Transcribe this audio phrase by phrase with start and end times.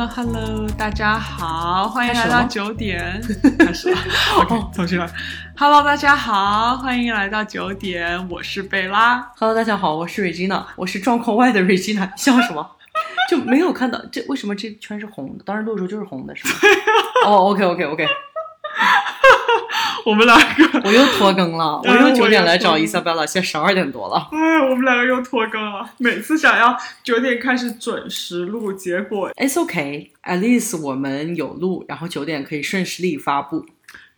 [0.00, 3.20] Hello，Hello，Hello，Hello，大家好，欢迎来到九点。
[3.58, 3.98] 开始了，
[4.40, 5.06] OK，重新来。
[5.54, 9.30] Hello，大家好，欢迎来到九点，我是贝拉。
[9.36, 12.66] Hello，大家好，我是 Regina，我是状况外的 Regina， 笑什么？
[13.28, 15.44] 就没有看到这为什么这圈是红的？
[15.44, 16.54] 当时录的时候就是红的，是吗？
[17.26, 18.06] 哦，OK，OK，OK，
[20.04, 24.28] 我们两个，我又拖更了， 我嗯又九点来找我也 Isabella，现在十二点多了。
[24.32, 25.88] 哎，我们两个又拖更了。
[25.98, 33.66] 每次想要九点开始准时录，结果 It's OK，at least 我们有录，然后九点可以顺时力发布。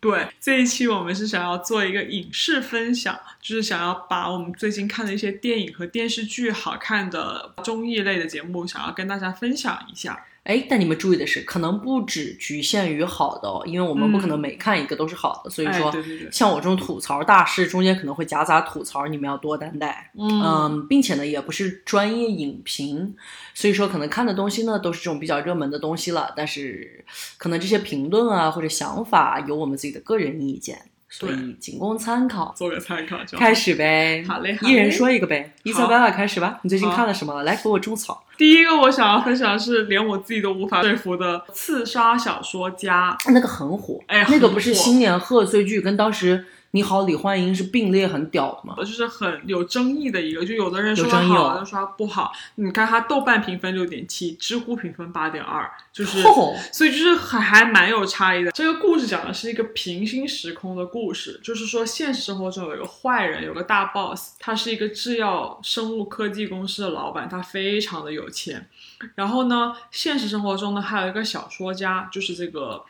[0.00, 10.19] 对这一期我们是想要做一个影视分享，就是想要把我们最近看的一些电影和电视剧、好看的综艺类的节目，想要跟大家分享一下。
[10.45, 20.11] 哎，但你们注意的是，可能不只局限于好的哦，因为我们不可能每看一个都是好的，所以哎说，对对对像我这种吐槽大师，中间可能会夹杂吐槽，你们要多担待。
[20.19, 23.14] 嗯嗯，并且呢，也不是专业影评，
[23.55, 27.05] 所以说可能看的东西呢都是这种比较热门的东西了，但是
[27.38, 30.77] 可能这些评论啊或者想法有我们自己的个人意见，
[31.09, 32.53] 所以仅供参考。
[32.56, 33.41] 做个参考就好。
[33.41, 35.55] 开始呗，好嘞好一人说一个呗。
[35.62, 37.44] 伊好莎贝拉开始吧，你最近看了什么？
[37.44, 38.25] 来给我种草。
[38.42, 43.16] 第一个我想要分享的是连我自己都无法说服的刺杀小说家。
[43.28, 46.36] 那个很火，哎那个不是新年贺岁剧，跟当时
[46.75, 48.75] 《你好，李焕英》是并列很屌的吗？
[48.78, 52.33] 就是很有争议的一个，就有的人说好，哦有的说它不好。
[52.55, 58.50] 你看它豆瓣评分六点七，知乎评分八点二，就是嚯所以就是还还蛮有差异的。
[58.53, 68.67] 这个故事讲的是一个平行时空的故事，就是说现实生活中有一个坏人，有个大 boss，他是一个制药生物科技公司的老板，他非常的有钱。
[69.15, 72.83] 然后呢，现实生活中呢还有一个小说家，就是这个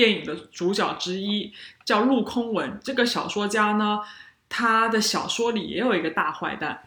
[0.00, 1.52] 电影的主角之一，
[1.84, 2.80] 叫陆空文。
[2.82, 4.00] 这个小说家呢，
[4.48, 6.84] 他的小说里也有一个大坏蛋。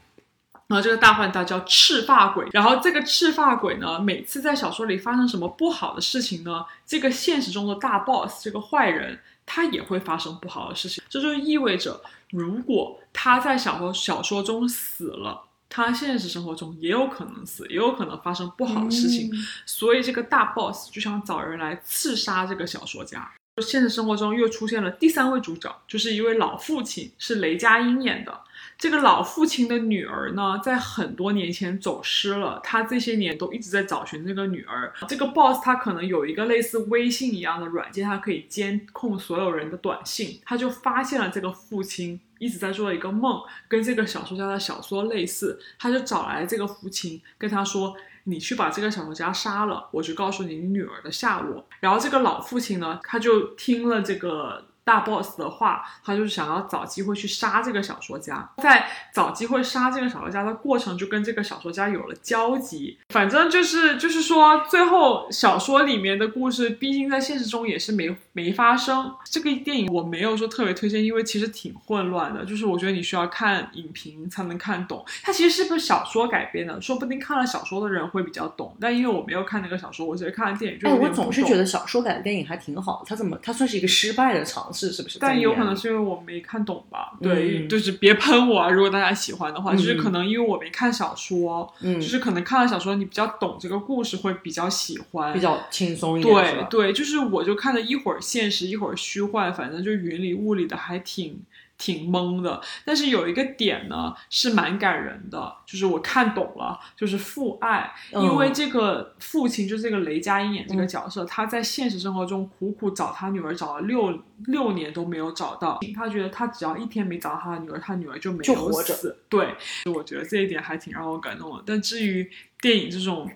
[0.66, 11.04] 然后这个大坏蛋叫赤发鬼，然后这个赤发鬼呢，每次在小说里发生什么不好的事情呢，这个现实中的大 boss 这个坏人，他也会发生不好的事情。
[11.08, 12.02] 这就意味着，
[12.32, 15.44] 如果他在小说小说中死了，
[15.76, 19.32] 他现实生活中也有可能死，也有可能发生不好的事情。
[19.66, 23.28] 所以这个大 boss 就想找人来刺杀这个小说家。
[23.58, 28.40] 现实生活中又出现了第三位主角，就是一位老父亲，是雷佳音演的。
[28.78, 34.94] 这个老父亲的女儿呢，在很多年前走失了，他这些年都一直在找寻这个女儿。
[35.08, 40.40] 这个 boss 他可能有一个类似微信一样的软件，它可以监控所有人的短信。
[40.46, 47.96] 他就发现了这个父亲一直在做一个梦，跟这个小说家的小说类似，他就找来这个父亲，跟他说。
[48.26, 51.68] 你去把这个小说家杀了，我就告诉你女儿的下落。
[51.82, 58.50] 然后这个老父亲呢，他就听了这个大 boss 的话，他就是想要找机会去杀这个小说家。
[58.58, 62.98] 在找机会杀这个小说家的过程，就跟这个小说家有了交集。
[63.10, 69.14] 反正就是就是说，最后小说里面的故事，毕竟在现实中也是没没发生。
[69.26, 72.44] 这个电影我没有说特别推荐，因为其实挺混乱的。
[72.44, 75.06] 就是我觉得你需要看影评才能看懂。
[75.22, 76.82] 它其实是不是小说改编的？
[76.82, 78.76] 说不定看了小说的人会比较懂。
[78.82, 85.20] 但因为我没有看那个小说，我只是看了电影，就我总是觉得小说改的电影还挺好的，它怎么它算是一个失败的尝试，是不是？
[85.20, 88.70] 但有可能是因为我没看懂吧，对，嗯就是别喷我啊！
[88.70, 101.40] 如果大家喜欢的话，嗯就是可能因为我没看小说，嗯就是可能看了小说，你比较懂这个故事，会比较喜欢，比较轻松一点，对对，就是我就看的一会儿现实，一会儿虚幻，反正就云里雾里的，还挺
[101.84, 102.62] 挺懵的。
[102.86, 115.82] 但是有一个点呢是蛮感人的，就是我看懂了，就是父爱，因为嗯这个父亲就是这个雷佳音演这个嗯角色，他在现实生活中苦苦找他女儿，找了六六年都没有找到。
[115.94, 119.18] 他觉得他只要一天没找到他的女儿，他女儿就没有就活着死。
[119.28, 119.54] 对，
[119.94, 121.62] 我觉得这一点还挺让我感动的。
[121.66, 122.30] 但至于
[122.62, 123.30] 电影这种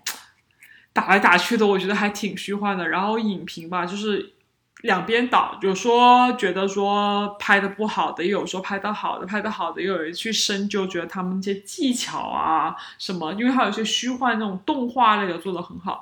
[0.93, 2.87] 打来打去的，我觉得还挺虚幻的。
[2.87, 4.33] 然后影评吧，就是
[4.83, 16.01] 两边倒，有说觉得说拍的不好的，也有说拍的好的，拍的好的，也有人去深究，觉得他们一些技巧啊什么，因为还有一些虚幻那种动画类的做的很好。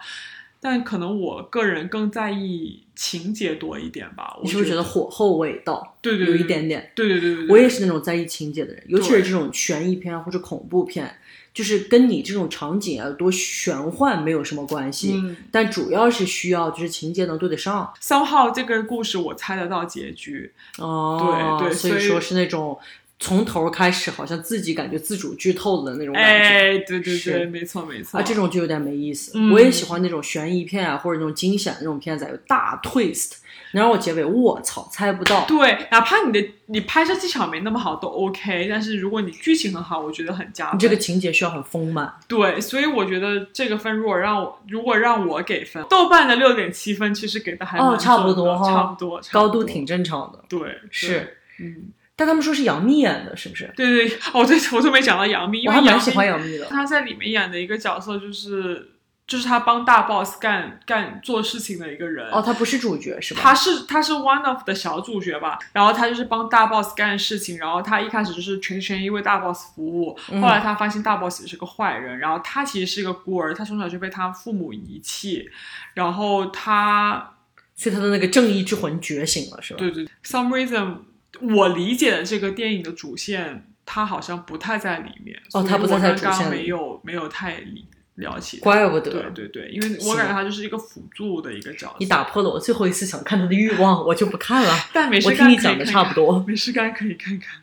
[0.60, 4.36] 但可能我个人更在意情节多一点吧。
[4.38, 5.76] 我你是不是觉得火候未到？
[5.76, 6.92] 有对对有一点点。
[6.96, 11.20] 对对对对对，我也是那种在意情节的人，尤其是这种悬疑片或者恐怖片，
[11.56, 17.92] 就是跟你这种场景啊多玄幻没有什么关系，嗯但主要是需要就是情节能对得上。
[18.02, 22.78] somehow 这个故事我猜得到结局，哦，对对所以说是那种
[23.18, 26.30] 从头开始，好像自己感觉自主剧透了的那种感觉。
[26.30, 29.32] 哎，对对对，没错没错啊，这种就有点没意思。
[29.36, 33.36] 嗯我也喜欢那种悬疑片啊，或者那种惊险的那种片子，有大 twist，
[33.72, 35.46] 能让我结尾我操猜不到。
[35.46, 40.76] 对，哪怕你的你拍摄技巧没那么好都 OK，但是如果你剧情很好，我觉得很加分。
[40.76, 42.14] 你这个情节需要很丰满。
[42.28, 50.60] 对，所以我觉得这个分如果让我如果让我给分，豆瓣的六点七分其实给的还蛮哦差不多哈差不多高度挺正常的，对，
[50.92, 51.38] 是。
[51.58, 53.72] 嗯，但他们说是杨幂演的，是不是？
[53.76, 56.66] 对对对，哦对，我都没讲到杨幂，因我还蛮喜欢杨幂的。
[56.68, 58.92] 她在里面演的一个角色就是
[59.28, 62.30] 就是她帮大 boss 干干做事情的一个人。
[62.32, 63.42] 哦，她不是主角是吧？
[63.42, 75.50] 她是她是 one of 的小主角吧，然后她就是帮大 boss 干事情，然后她一开始就是全心全意为大 boss 服务，嗯后来她发现大 boss 也是个坏人，然后她其实是一个孤儿，她从小就被他父母遗弃，
[75.96, 77.34] 然后她
[77.76, 79.80] 所以她的那个正义之魂觉醒了，是吧？
[79.80, 81.00] 对对，some reason
[81.42, 87.86] 我理解的这个电影的主线，它好像不太在里面，哦他不在主线里没有没有太理
[88.16, 88.60] 了解。
[88.62, 89.12] 怪不得。
[89.12, 91.96] 对对对，因为我感觉它就是一个辅助的一个角色。
[92.00, 94.74] 你打破了我最后一次想看它的欲望，我就不看了。
[94.94, 96.44] 但没事我干可以听你讲的差不多。
[96.48, 97.60] 没事干可以看看。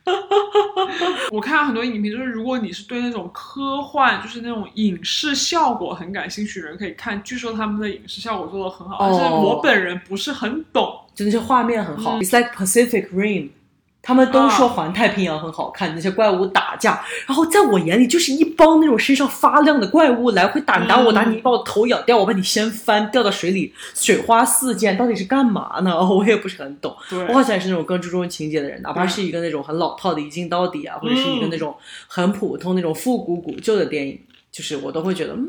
[1.30, 7.22] 我看到很多影评，就是如果你是对那种科幻，就是那种影视效果很感兴趣的人，可以看。
[7.22, 10.98] 据说他们的影视效果做的很好，但是哦我本人不是很懂。
[11.14, 13.48] 就那些画面很好、嗯 i t s like Pacific Rim。
[14.02, 25.96] 他们都说啊环太平洋很好看，那些怪物打架，然后在我眼里就是一帮那种身上发亮的怪物来回打你打我打你，把我头咬掉，我把你掀翻，掉到水里，水花四溅，到底是干嘛呢？
[26.04, 26.92] 我也不是很懂。
[27.08, 31.72] 对我好像也是那种更注重情节的人，哪怕是一个那种很老套的一镜到底啊，或者是一个那种
[32.08, 34.20] 很普通那种复古古旧的电影，
[34.50, 35.46] 就是我都会觉得，嗯，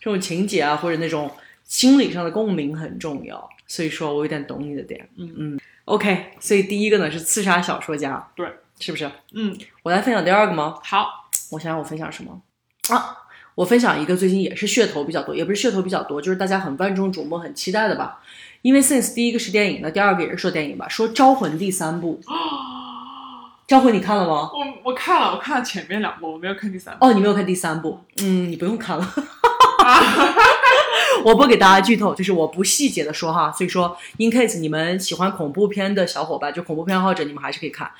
[0.00, 1.28] 这种情节啊，或者那种
[1.64, 3.48] 心理上的共鸣很重要。
[3.66, 6.32] 所以说我有点懂你的点，嗯嗯，OK。
[6.40, 8.46] 所以第一个呢是刺杀小说家，对，
[8.78, 9.10] 是不是？
[9.34, 10.76] 嗯，我来分享第二个吗？
[10.82, 12.40] 好，我想想我分享什么
[12.88, 13.16] 啊？
[13.56, 18.20] 我分享一个最近也是噱头比较多，也不是噱头比较多，就是大家很万众瞩目、很期待的吧。
[18.62, 22.20] 因为 since 第一个是电影，那第二个也是说电影吧，说《招魂》第三部，
[23.66, 24.50] 《招魂》你看了吗？
[24.52, 27.04] 我我看了，我看了前面两部，我没有看第三部。
[27.04, 29.04] 哦，你没有看第三部，嗯，你不用看了。
[31.24, 37.90] 我不给大家剧透，就是我不细节的说哈，所以说 in case 你们喜欢恐怖片的小伙伴，就恐怖片爱好者，你们还是可以看。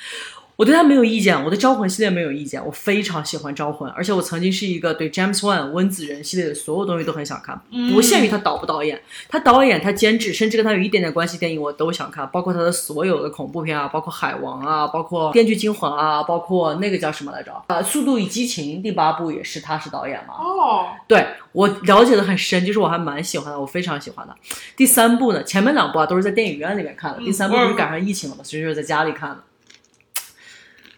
[0.61, 7.59] 我对他没有意见，我对招魂系列没有意见，我非常喜欢招魂，而且我曾经是一个对 James Wan 温子仁系列的所有东西都很想看，
[7.91, 17.51] 不限于他导不导演，他导演他监制，甚至跟他有一点点关系电影我都想看，包括他的所有的恐怖片啊，包括海王啊，包括电锯惊魂啊，包括那个叫什么来着？
[17.69, 24.37] 呃，速度与激情第八部也是他是导演嘛，哦，对我了解的很深，就是我还蛮喜欢的，我非常喜欢的。
[24.77, 29.39] 第三部呢，前面两部啊都是在电影院里面看的，嗯第三部不是赶上疫情了嘛，所以就是在家里看的。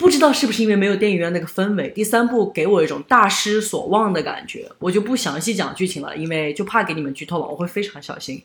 [0.02, 4.68] 不知道是不是因为没有电影院那个氛围，第三部给我一种大失所望的感觉。
[4.80, 8.42] 我就不详细讲剧情了，因为就怕给你们剧透了，我会非常小心。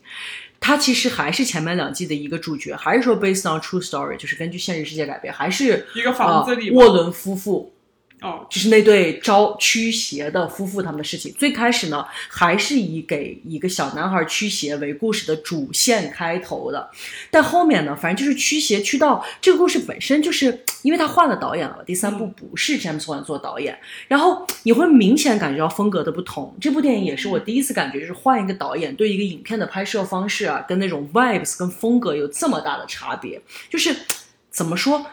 [0.60, 7.72] 它其实还是前面两季的一个主角，还是说 based on true story，就是根据现实世界改编，还是一个房子里呃、沃伦夫妇
[8.20, 11.32] 哦，就是那对招驱邪的夫妇他们的事情。
[11.34, 16.90] 最开始呢，还是以给一个小男孩驱邪为故事的主线开头的，
[17.30, 23.78] 但后面呢，反正就是驱邪驱到这个故事本身就是因为他换了导演了，第三部不是 James Wan 做导演，
[24.08, 26.56] 然后你会明显感觉到风格的不同。
[26.60, 33.94] 这部电影也是我第一次感觉，就是换一个导演对一个影片的拍摄方式啊，跟那种 vibes 跟风格有这么大的差别，就是
[34.50, 35.06] 怎么说？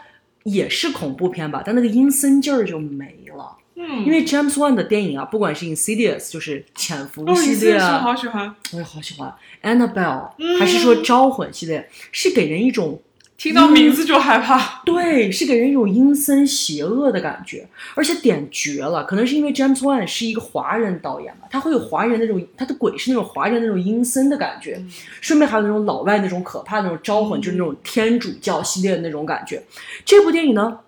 [0.46, 3.56] 也是恐怖片吧，但那个阴森劲儿就没了。
[3.74, 10.58] 嗯，因为 James Wan 的电影啊，不管是 Insidious 就是潜伏哦，系列啊，好喜欢，我也好喜欢 Annabelle，、嗯。
[10.58, 13.02] 还是说招魂系列，是给人一种
[13.36, 14.80] 听到名字就害怕。
[14.84, 19.04] 对，是给人一种阴森邪恶的感觉，而且点绝了。
[19.04, 24.82] 可能是因为 James Wan 是一个华人导演吧，他会有华人那种，他的鬼是那种华人那种阴森的感觉，
[25.20, 29.62] 顺便还有那种老外那种可怕那种招魂，就是那种天主教系列的那种感觉。
[30.04, 30.78] 这部电影呢，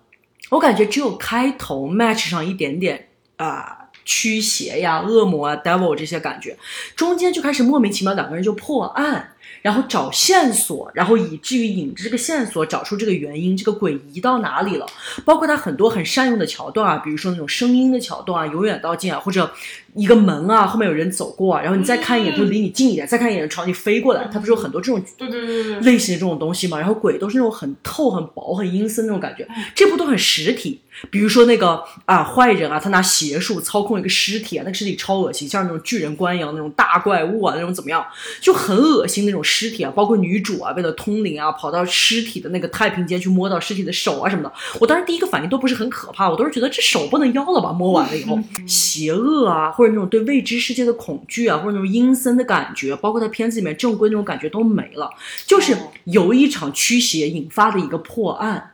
[0.49, 3.75] 我感觉只有开头 match 上一点点啊。
[4.05, 6.57] 驱邪呀、恶魔啊、devil 这些感觉，
[6.95, 14.85] 中间就开始莫名其妙两个人就破案，然后找线索，然后以至于引这个线索找出这个原因，这个鬼移到哪里了。
[15.25, 19.51] 包括他很多很善用的桥段啊，比如说那种声音的桥段啊，由远到近啊，或者
[19.99, 26.77] 一个门啊，后面有人走过啊，然后你再看一眼，就离你近一点，再看一眼朝你飞过来，它不是有很多这种对对对对对，类型的这种东西嘛？
[26.79, 30.81] 然后鬼都是那种很透、很薄、很阴森那种感觉，这部都很实体。
[31.09, 38.05] 比如说那个啊坏人啊，他拿邪术操控一个尸体啊，那个尸体超恶心，像那种巨人观一样那种大怪物啊，那种怎么样，
[38.41, 39.89] 就很恶心那种尸体啊。
[39.95, 44.51] 包括女主啊，为了通灵啊，跑到尸体的那个太平间去摸到尸体的手啊什么的。
[44.81, 47.71] 我当时第一个反应都不是很可怕，我都是觉得这手不能要了吧？
[47.71, 48.37] 摸完了以后，
[48.67, 55.09] 邪恶啊，或者那种对未知世界的恐惧啊，或者那种阴森的感觉，包括在片子里面正规那种感觉都没了，
[55.45, 58.73] 就是由一场驱邪引发的一个破案。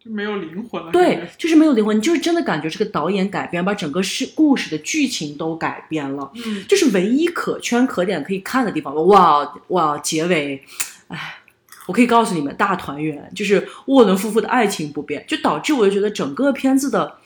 [0.00, 0.92] 就没有灵魂了。
[0.92, 8.94] 对，就是没有灵魂，你就是真的感觉这个导演改编把整个事故事的剧情都改编了，嗯，就是唯一可圈可点可以看的地方。
[9.06, 10.62] 哇哇，结尾，
[11.08, 11.38] 哎，
[11.86, 17.16] 我可以告诉你们，大团圆就是沃伦夫妇的爱情不变，就导致我就觉得整个片子的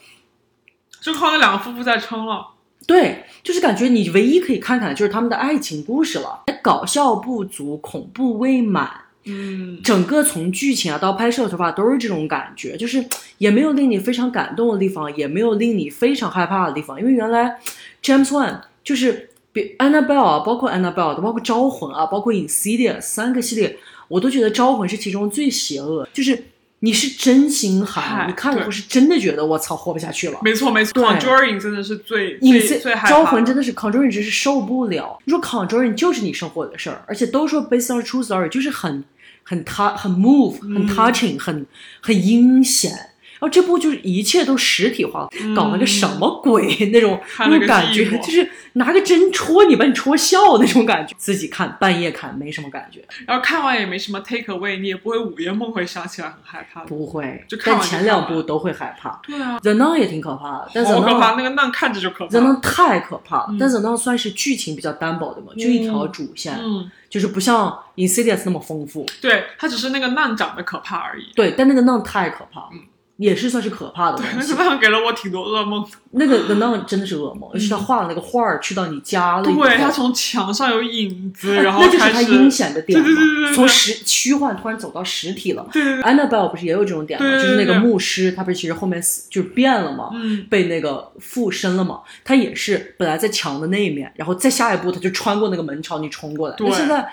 [0.99, 2.52] 就靠那两个夫妇在撑了。
[2.85, 8.89] 对，就是感觉你唯一可以看看的就是他们的爱情故事了，搞笑不足，恐怖未满。
[9.25, 13.01] 嗯，整个从剧情啊到拍摄手法都是这种感觉，就是
[13.37, 16.99] 也没有令你非常感动的地方，也没有令你非常害怕的地方。
[16.99, 17.57] 因为原来
[18.03, 23.77] James Wan 就是比 Annabelle 啊，包括 Annabelle，包括招魂啊，包括 Insidious 三个系列，
[24.09, 26.43] 我都觉得招魂是其中最邪恶，就是
[26.83, 30.39] 你是真心寒，你看了是真的觉得我操活不下去了。
[30.41, 35.17] 没错没错对，Conjuring 真的是最你最招魂真的是 Conjuring 真是受不了。
[35.23, 39.01] 你说 Conjuring 就是你生活的事儿，而且都说 based on true story，就是很
[39.43, 41.65] 很 touch 很 move 嗯很 touching 很
[42.01, 43.11] 很阴险。
[43.43, 51.13] 然后这部就是一切都实体化了，搞了个什么鬼那种那种感觉就是拿个针戳你，把你戳笑那种感觉。
[51.17, 56.85] 自己看半夜看没什么感觉，然后看完也没什么 take away，你也不会午夜梦回想起来很害怕。
[56.85, 57.57] 不会就。
[57.57, 59.19] 看前两部都会害怕。
[59.23, 62.29] 对啊，The Nun 也挺可怕的，但 The 好可 Nun 怕，那个那看着就可怕。
[62.31, 69.05] The Nun 太可怕了，嗯但 The Nun 算是剧情比较单薄的嘛，就一条主线，嗯，就是不像 Insidious 那么丰富。
[69.21, 71.31] 对，它只是那个难长得可怕而已。
[71.35, 72.79] 对，但那个 Nun 太可怕，嗯
[73.17, 74.63] 也是算是可怕的东那西个。
[74.63, 75.85] 难给了我挺多噩梦。
[76.11, 85.67] 那个 The Nun 真的是噩梦，就是他画的那个画儿去到你家了，对，他从墙上有影子，然后那就是他阴险的点嘛，对对对对对从实虚幻突然走到实体了。
[85.71, 87.31] 对对对，Annabelle 不是也有这种点吗？
[87.31, 96.55] 就是那个牧师，他不是其实后面死就是变了嘛，嗯，被那个附身了嘛，他也是本来在墙的那一面，然后再下一步他就穿过那个门朝你冲过来。
[96.55, 97.11] 对那现在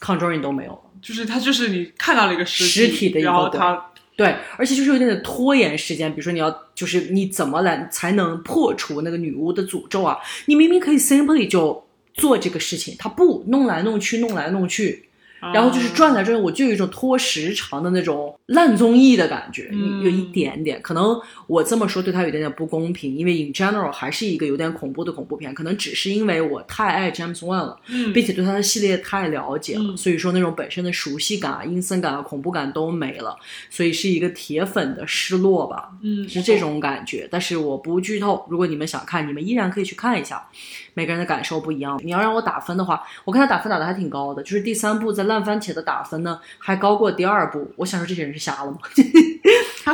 [0.00, 0.78] Conjuring 都没有了。
[1.02, 3.80] 就是他就是你看到了一个实实体的一个然后鬼它
[4.16, 10.16] 对，而且就是有点点拖延时间，比如说你要，就是你怎么来才能破除那个女巫的诅咒啊？
[10.46, 20.80] 你明明可以 simply 就做这个事情，他不弄来弄去，弄来弄去，然后就是转来转去，我就有一种拖时长的那种烂综艺的感觉，嗯有一点点。
[20.82, 27.78] 可能我这么说对他有点点不公平，因为 in general 还是一个有点恐怖的恐怖片，可能只是因为我太爱 James Wan 了。
[27.88, 33.36] 嗯，并且对他的系列太了解了，嗯所以说那种本身的熟悉感啊、阴森感啊、恐怖感都没了，
[33.70, 37.28] 所以是一个铁粉的失落吧，嗯是这种感觉。
[37.30, 40.46] 但是我不剧透，如果你们想看，你们依然可以去看一下，
[40.94, 42.00] 每个人的感受不一样。
[42.02, 47.70] 你要让我打分的话，我看他打分打的还挺高的，就是第三部在烂番茄的打分呢还高过第二部。
[47.76, 48.78] 我想说这些人是瞎了吗？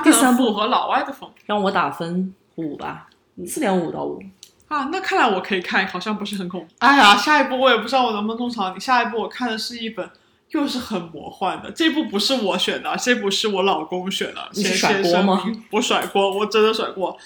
[0.03, 3.09] 第三部能符合老外的风让我打分五吧，
[3.47, 4.23] 四点五到五。
[4.69, 4.85] 啊。
[4.93, 6.67] 那看来我可以看，好像不是很恐怖。
[6.79, 8.81] 哎呀，下一部我也不知道我能不能种草你。
[8.81, 10.09] 下一部我看的是一本。
[10.53, 14.49] 又是很魔幻的，这部不是我选的，这部是我老公选的。
[14.53, 15.43] 你是甩锅吗？
[15.71, 17.17] 我甩锅，我真的甩锅。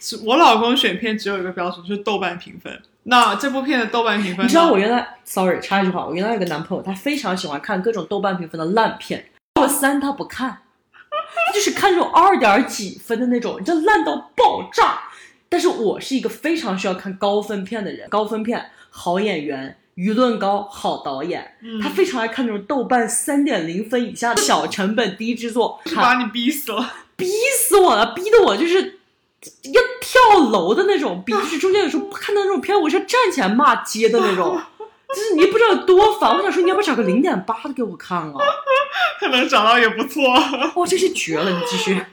[0.00, 2.82] 是我老公选片只有一个标准，就是豆瓣评分。
[3.04, 9.26] 那这部片的豆瓣评分，你知道我原来，sorry，插一句话，我原来有个男朋友，他非常喜欢看各种豆瓣评分的烂片，
[9.60, 15.02] 我三他不看，他就是看这种二点几分的那种，你知道烂到爆炸。
[15.48, 26.92] 但是我是一个非常需要看高分片的人，高分片、好演员、舆论高、好导演，嗯他非常爱看那种豆瓣三点零分以下的小成本低制作，是把你逼死了。
[27.14, 28.98] 逼死我了，逼得我就是
[29.72, 34.60] 要跳楼的那种比，就是中间有时候看到那种片，我是要站起来骂街的那种，
[35.14, 36.36] 就是你不知道有多烦。
[36.36, 38.34] 我想说，你要不要找个零点八的给我看啊？
[39.20, 40.22] 可能找到也不错。
[40.74, 41.50] 哇，真是绝了！
[41.50, 41.94] 你继续。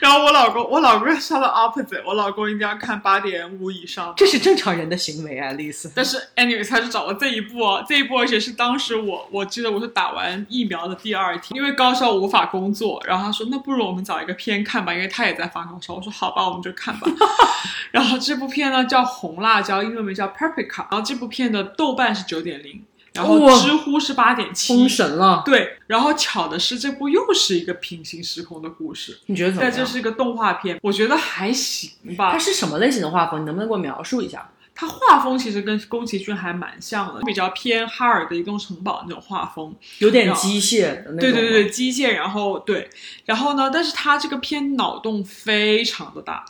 [0.00, 4.14] 然后我老公，我老公是他的 opposite，我老公一定要看八点五以上。
[4.16, 5.90] 这是正常人的行为啊，丽丝。
[5.94, 15.94] 但是 anyways，他是找了这一部哦，这一部而且是当时我我记得我是打完疫苗的第二天，因为高烧无法工作，然后他说那不如我们找一个片看吧，因为他也在发高烧。
[15.94, 17.08] 我说好吧，我们就看吧。
[17.90, 22.84] 然后这部片呢叫《红辣椒》，英文名叫 Paprika，然后这部片的豆瓣是九点零，
[23.16, 24.88] 然后知乎是八点七封。
[24.88, 29.70] 神了，对，然后巧的是，这部又是一个平行时空的故事，你觉得怎么样？
[29.70, 32.38] 但这是一个动画片，我觉得还行吧它。
[32.38, 33.40] 是什么类型的画风？
[33.40, 34.48] 你能不能给我描述一下？
[34.78, 41.18] 它画风其实跟宫崎骏还蛮像的，比较偏哈尔的移动城堡那种画风，有点机械的那种。
[41.20, 42.12] 对对对，机械。
[42.12, 42.88] 然后对，
[43.24, 46.44] 然后呢，但是它这个片脑洞非常的大，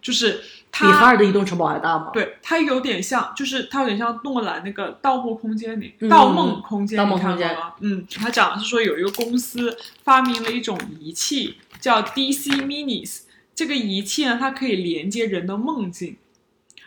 [0.00, 0.42] 就是
[0.72, 2.10] 它比哈尔的移动城堡还大吗？
[2.12, 7.74] 对，它有点像，就是它有点像诺兰那个《盗墓空间》里，《盗梦空间》盗梦空间吗？
[7.80, 13.22] 嗯，它讲的是说有一个公司发明了一种仪器叫 DC Minis，
[13.54, 16.16] 这个仪器呢，它可以连接人的梦境。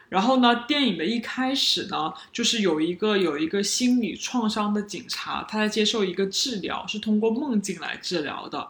[0.10, 8.68] 然后呢，电影的一开始呢，就是有一个有一个心理创伤的警察，他在接受一个治疗，是通过梦境来治疗的。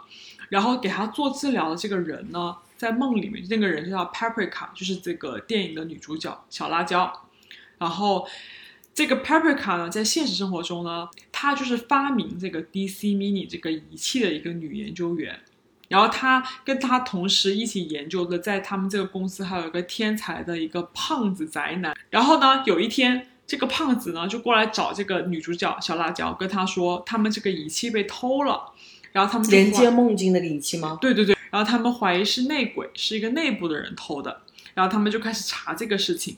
[0.48, 7.30] 然后给他做治疗的这个人呢，在梦里面，那个人就叫 Paprika，就是这个电影的女主角小辣椒。
[7.78, 8.28] 然后
[8.94, 15.40] 这个 Paprika 呢，在现实生活中呢，她就是发明这个 DC Mini 这个仪器的一个女研究员。
[15.88, 21.96] 然后他跟他同时一起研究的，在他们这个公司还有一个天才的一个胖子宅男。
[22.10, 28.73] 然后呢，有一天这个胖子呢就过来找这个女主角小辣椒，跟她说他们这个仪器被偷了。
[29.14, 30.98] 然后他们连接梦境那个仪器吗？
[31.00, 31.38] 对对对。
[31.50, 34.42] 然后他们怀疑是内鬼，是一个内部的人偷的。
[34.74, 36.36] 然后他们就开始查这个事情。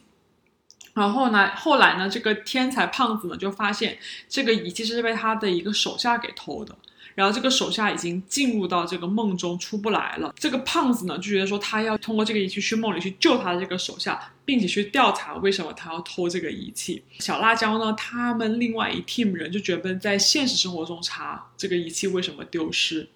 [0.93, 3.97] 然后呢，后来呢，这个天才胖子呢就发现
[4.29, 6.75] 这个仪器是被他的一个手下给偷的。
[7.15, 10.33] 然后这个手下已经进入到这个梦中出不来了。
[10.37, 17.01] 这个胖子呢就觉得说他要通过这个仪器去梦里去救他的这个手下，并且去调查为什么他要偷这个仪器。
[17.19, 23.07] 小辣椒呢，他们另外一 team 人就觉得在现实生活中查这个仪器为什么丢失。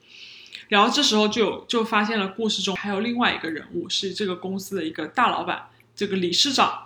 [0.70, 5.64] 然后这时候就有就发现了故事中还有另外一个人物是这个公司的一个大老板，
[5.96, 6.84] 这个理事长。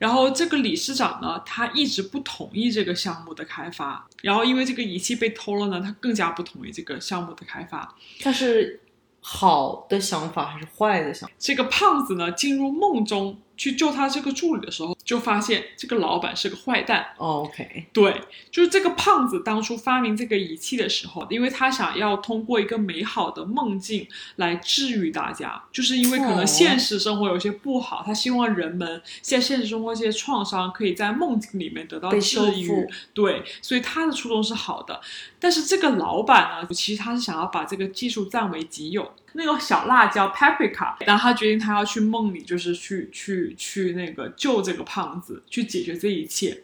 [0.00, 4.08] 然后这个理事长呢，他一直不同意这个项目的开发。
[4.22, 7.94] 然后因为这个仪器被偷了呢，他更加不同意这个项目的开发。
[8.18, 8.80] 他是
[9.20, 11.34] 好的想法还是坏的想法？
[11.38, 13.38] 这个胖子呢，进入梦中。
[13.60, 17.08] 去救他这个助理的时候，就发现这个老板是个坏蛋。
[17.18, 18.18] OK，对，
[18.50, 32.88] 就是这个胖子当初发明这个仪器的时候，因为他想要通过一个美好的梦境来治愈大家，就是因为可能现实生活有些不好，他希望人们在现实生活这些创伤可以在梦境里面得到治愈。
[33.12, 34.98] 对，所以他的初衷是好的。
[35.38, 39.12] 但是这个老板呢，其实他是想要把这个技术占为己有。
[39.32, 46.62] 那个小辣椒 Paprika，然后他决定他要去梦里，就是去去去那个救这个胖子，去解决这一切。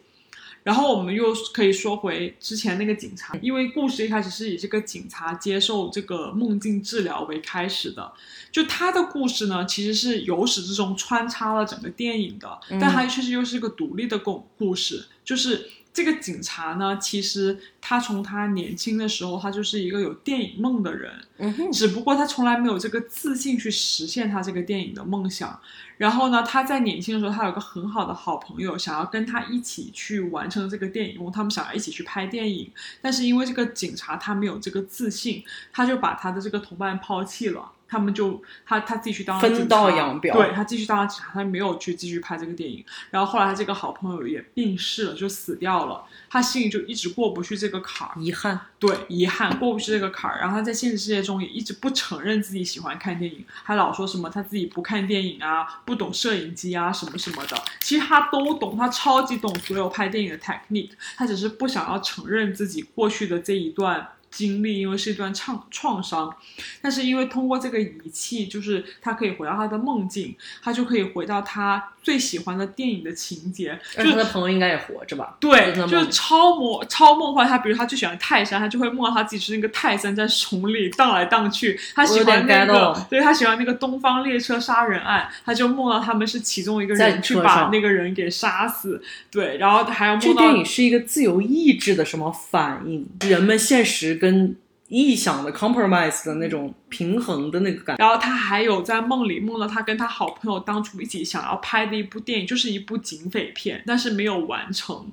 [0.63, 8.11] 然后我们又可以说回之前那个警察，因为故事一开始是以这个警察接受这个梦境治疗为开始的，
[8.51, 15.69] 就他的故事呢，其实是由始至终穿插了整个电影的，但他确实又是一个独立的故故事，就是。
[15.97, 25.59] 这个警察呢，其实他从他年轻的时候，他就是一个有电影梦的人，嗯只不过他从来没有这个自信去实现他这个电影的梦想。
[25.97, 32.71] 然后呢，他在年轻的时候，他有个很好的好朋友，想要跟他一起去完成这个电影梦，他们想要一起去拍电影。
[33.01, 37.71] 但是因为这个警察他没有这个自信，他就把他的这个同伴抛弃了。
[37.87, 42.83] 他们就他他继续当分道扬镳，对他继续当了警察，他没有去继续拍这个电影。
[43.09, 46.03] 然后后来他这个好朋友也病逝了，就死掉了。
[46.29, 50.39] 他心里就一直过不去这个坎儿，遗憾，对，遗憾过不去这个坎儿。
[50.39, 57.57] 然后他在现实世界中也一直不承认自己喜欢看电影，还老说什么他自己不看电影啊，不懂摄影机啊什么什么的。
[57.79, 64.09] 其实他都懂，他超级懂所有拍电影的 technique，他只是不想要承认自己过去的这一段。
[64.29, 66.35] 经历，因为是一段创创伤，
[66.81, 73.77] 但是因为通过这个仪器，就是他可以回到他的梦境，他就可以回到他最喜欢的电影的情节。
[73.97, 75.35] 就他的朋友应该也活着吧？
[75.41, 77.45] 对，就是超魔超梦幻。
[77.45, 81.77] 他比如他最喜欢泰山，他就会梦到他自己是那个泰山在丛里荡来荡去。
[81.93, 89.03] 他喜欢那个，对他喜欢那个东方列车杀人案，他就梦到他们是其中一个人去把那个人给杀死。
[89.29, 90.27] 对，然后还要梦到。
[90.27, 93.05] 这电影是一个自由意志的什么反应？
[93.27, 94.55] 人们现实跟跟
[94.89, 105.11] 臆想的 compromise 的那种平衡的那个感，然后他还有在梦里梦到他跟他好朋友当初一起想要拍的一部电影，就是一部警匪片，但是没有完成。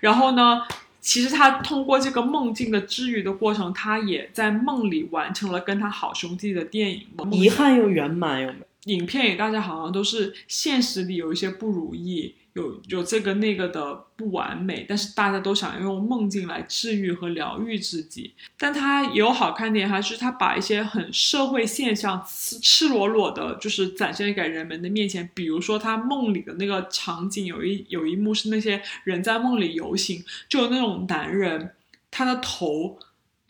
[0.00, 0.62] 然后呢，
[1.00, 7.06] 其实他通过这个梦境的治愈的过程，他也在梦里完成了跟他好兄弟的电影。
[7.30, 8.66] 遗憾又圆满，有没有？
[8.86, 12.34] 影片里大家好像都是现实里有一些不如意。
[12.54, 18.34] 有有这个那个的不完美，但是大家都想用梦境来治愈和疗愈自己。
[18.58, 25.30] 但它也有好看点，还是它把一些很社会现象赤赤裸裸的，就是展现给人们的面前。
[25.34, 31.74] 比如说他梦里的那个场景，有一有一幕是那些人在梦里游行，就有那种男人，
[32.10, 32.98] 他的头。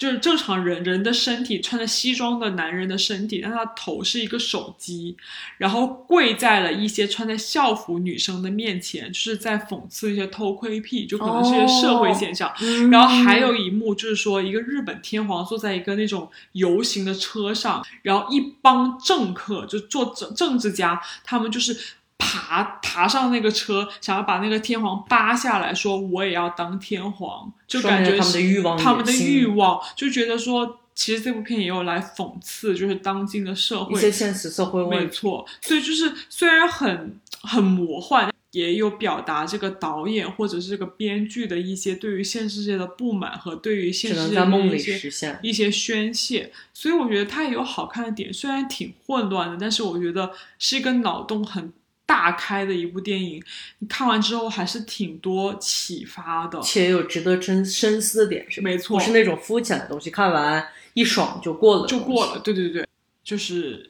[0.00, 5.14] 就是正常人人的身体，穿着西装的男人的身体，但他头是一个手机，
[5.58, 12.50] 然后跪在了一些穿在校服女生的面前，就是在讽刺一些偷窥癖，就可能是一些社会现象。
[12.62, 21.76] 嗯然后还有一幕就是说，一个日本天皇坐在一个那种游行的车上，然后一帮政客就做政政治家，他们就是
[22.20, 30.76] 爬爬上那个车，想要把那个天皇扒下来，说我也要当天皇，就感觉他们的欲望他们的欲望，就觉得说。
[30.92, 35.08] 其实这部片也有来讽刺，就是当今的社会一些现实社会没。
[35.08, 45.38] 错，所以就是虽然很很魔幻，也有表达这个导演或者是这个编剧的一些对于现实世界的不满和对于现实世界的一些实现。
[45.42, 46.52] 一些宣泄。
[46.74, 51.72] 所以我觉得它也有好看的点，虽然挺混乱的，但是我觉得是一个脑洞很
[52.10, 53.40] 大开的一部电影。
[53.78, 56.60] 你看完之后还是挺多启发的。
[56.60, 58.60] 且有值得深深思的点，是？
[58.60, 62.40] 没错不是那种肤浅的东西，看完一爽就过了，就过了。。
[62.40, 62.84] 对对对，
[63.22, 63.88] 就是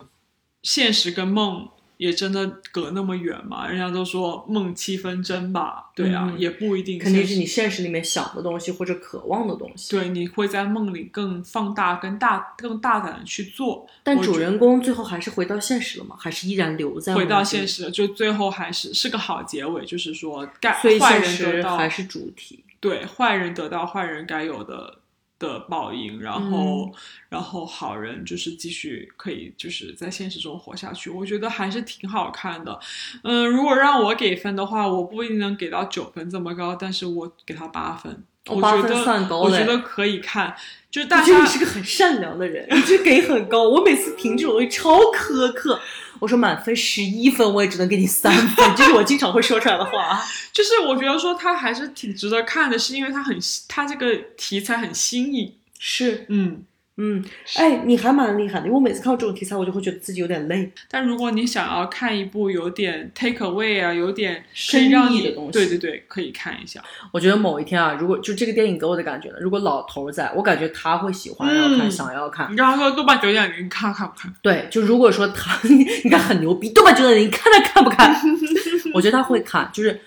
[0.63, 1.67] 现实跟梦
[2.01, 3.69] 也真的隔那么远嘛？
[3.69, 5.91] 人家都说梦七分真吧？
[5.95, 6.99] 对啊，嗯也不一定。
[6.99, 9.91] 肯定是你现实里面想的东西或者渴望的东西。
[9.91, 13.87] 对，你会在梦里更放大、更大、更大胆的去做。
[14.03, 16.17] 但主人公最后还是回到现实了吗？
[16.19, 17.69] 还是依然留在回到现？
[17.69, 22.65] 实，就最后还是是个好结尾，就是说该所以坏人得到还是主题。
[22.81, 24.97] 对坏人得到坏人该有的
[25.40, 26.92] 的报应，然后、嗯
[27.31, 32.76] 然后好人就是继续可以就是在现实中活下去，我觉得还是挺好看的。
[33.22, 38.24] 嗯，如果让我给分的话，我不一定能给到九分这么高，但是我给他八分。
[38.46, 40.57] 我觉得算高嘞我觉得可以看，
[40.90, 43.68] 就是大家你是个很善良的人，你就给很高。
[43.68, 45.79] 我每次评这种东西超苛刻，
[46.21, 50.23] 我说满分十一分，我也只能给你三分，这是我经常会说出来的话。
[50.53, 55.53] 就是我觉得说它还是挺值得看的，是因为它很它这个题材很新颖。
[55.79, 56.63] 是，嗯，
[57.03, 57.25] 嗯，
[57.57, 60.71] 哎，你还蛮厉害的，因为我每次看到这种题材，我就会觉得自己有点累。
[60.91, 66.83] 但如果你想要看一部有点 take away 啊，有点可深以让你意的东西对对对，可以看一下。
[67.11, 72.53] 我觉得某一天啊，如果就这个电影给我的感觉呢，如果老头儿在，我感觉他会喜欢要看，嗯想要看。
[72.53, 74.31] 你刚刚说豆瓣九点零，你看看不看？
[74.43, 78.15] 对，就如果说他， 你看很牛逼，豆瓣九点零，你看他看不看？
[78.93, 79.99] 我觉得他会看，就是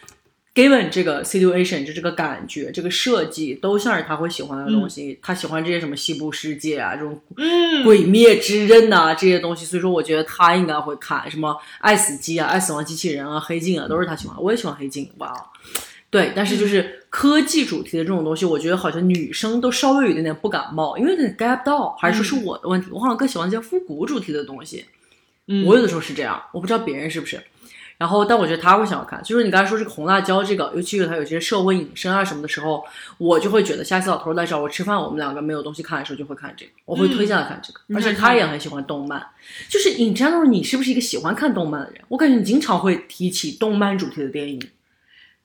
[0.56, 5.18] given 这个 situation，就这个感觉，这个设计，都像是他会喜欢的东西。
[5.22, 14.38] 他喜欢这些什么西部世界啊，这种嗯，鬼灭之刃呐、这些东西，所以说我觉得他应该会看什么爱死机啊、爱死亡机器人啊、黑镜啊，都是他喜欢。
[14.40, 15.34] 我也喜欢黑镜，哇，
[16.12, 22.90] 对，但是就是科技主题的这种东西，我觉得好像女生都稍微有一点点不感冒，因为有点 get 不到，还是说是我的问题？
[22.92, 24.86] 我好像更喜欢一些复古主题的东西。
[25.48, 27.42] 嗯我有的时候是这样，我不知道别人是不是。
[27.98, 32.84] 然后，但我觉得他会想要看，就是你刚才说这个红辣椒这个，尤其是他有些社会隐身啊什么的时候，
[33.18, 39.26] 我就会觉得下次老头来找我吃饭，我们两个没有东西看的时候就会看这个，我会推荐他看这个，嗯而且他也很喜欢动漫。
[39.70, 42.02] 就是 in general，你是不是一个喜欢看动漫的人？
[42.10, 44.62] 我感觉你经常会提起动漫主题的电影。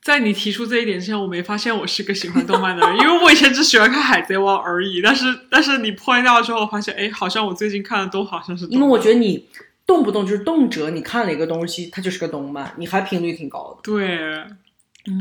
[0.01, 5.03] 在你提出这一点之前，我没发现我是个喜欢动漫的人，因为我以前只喜欢看《海贼王》而已。
[5.03, 9.45] 但是，但是你 point out 之后，发现，哎，好像我最近看的都好像是因为我觉得你
[9.89, 13.79] 动不动就是动辄你看了一个东西，它就是个动漫，你还频率挺高的。
[13.83, 14.45] 对，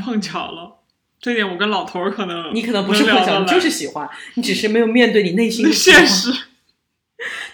[0.04, 0.76] 碰巧了，
[1.20, 6.30] 这点我跟老头儿可能你可能不是碰巧，你就是喜欢，你只是没有面对你内心的现实。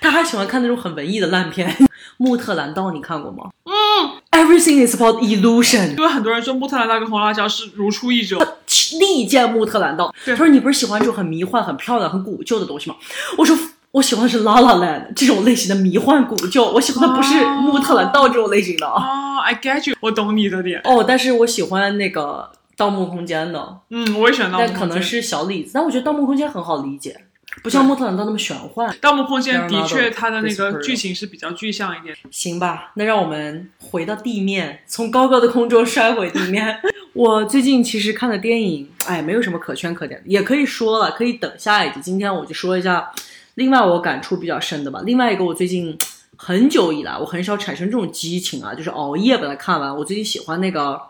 [0.00, 1.70] 他还喜欢看那种很文艺的烂片，
[2.18, 3.50] 《穆特兰道》你看过吗？
[3.64, 5.96] 嗯，Everything is about illusion。
[5.96, 8.58] 因为很多人说穆特兰道跟红辣椒是如出一辙，
[8.98, 10.14] 力荐穆特兰道。
[10.24, 12.96] 对他说你不是喜欢这种很迷幻、很漂亮、很古旧的东西吗？
[13.38, 13.56] 我说
[13.94, 18.88] 我喜欢的是 La La Land 这种类型的迷幻古旧，我喜欢的不是哦穆特兰道这种类型的。
[18.88, 20.80] 哦，I get you，我懂你的点。
[20.82, 25.70] 哦，但是我喜欢那个《盗墓空间》的，嗯，我也选到但可能是小李子。
[25.74, 27.16] 但我觉得《盗墓空间》很好理解，
[27.62, 28.90] 不像穆特兰道那么玄幻。
[28.98, 32.12] 《盗墓空间》的确，它的那个剧情是比较具象一点。
[32.32, 36.80] 行吧，那让我们回到地面，从高高的空中摔回地面。
[37.14, 42.00] 我最近其实看的电影，哎，没有什么可圈可点的，也可以说了，可以等下一集。
[42.00, 43.08] 今天我就说一下，
[43.54, 45.00] 另外我感触比较深的吧。
[45.04, 45.96] 另外一个，我最近
[46.36, 49.96] 很久以来，我很少产生这种激情啊，就是熬夜把它看完。
[49.96, 51.00] 我最近喜欢那个，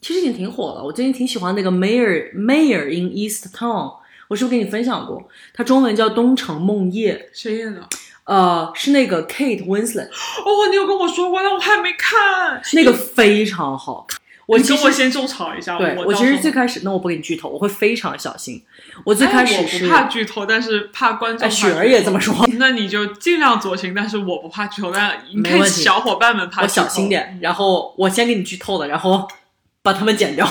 [0.00, 0.82] 其实已经挺火了。
[0.82, 3.88] 我最近挺喜欢那个《Mayor Mayor in East Town》，
[4.28, 5.28] 我是不是跟你分享过？
[5.52, 7.86] 它中文叫《东城梦夜》，谁演的？
[8.24, 10.06] 呃，是那个 Kate Winslet。
[10.06, 12.62] 哦，你有跟我说过，但我还没看。
[12.72, 14.18] 那个非常好看。
[14.46, 15.78] 我你跟我先种草一下。
[15.78, 18.62] 对我其我到时候实最开始，那我不给你剧透，我会非常小心。
[19.04, 27.38] 我最开始我不怕剧透，但是怕观众哎，雪儿也这么说， 那你就尽量酌情，但是我不怕剧透，但你看小伙伴们怕我剧透小心点。
[27.40, 29.26] 然后我先给你剧透了，然后
[29.82, 30.46] 把他们剪掉。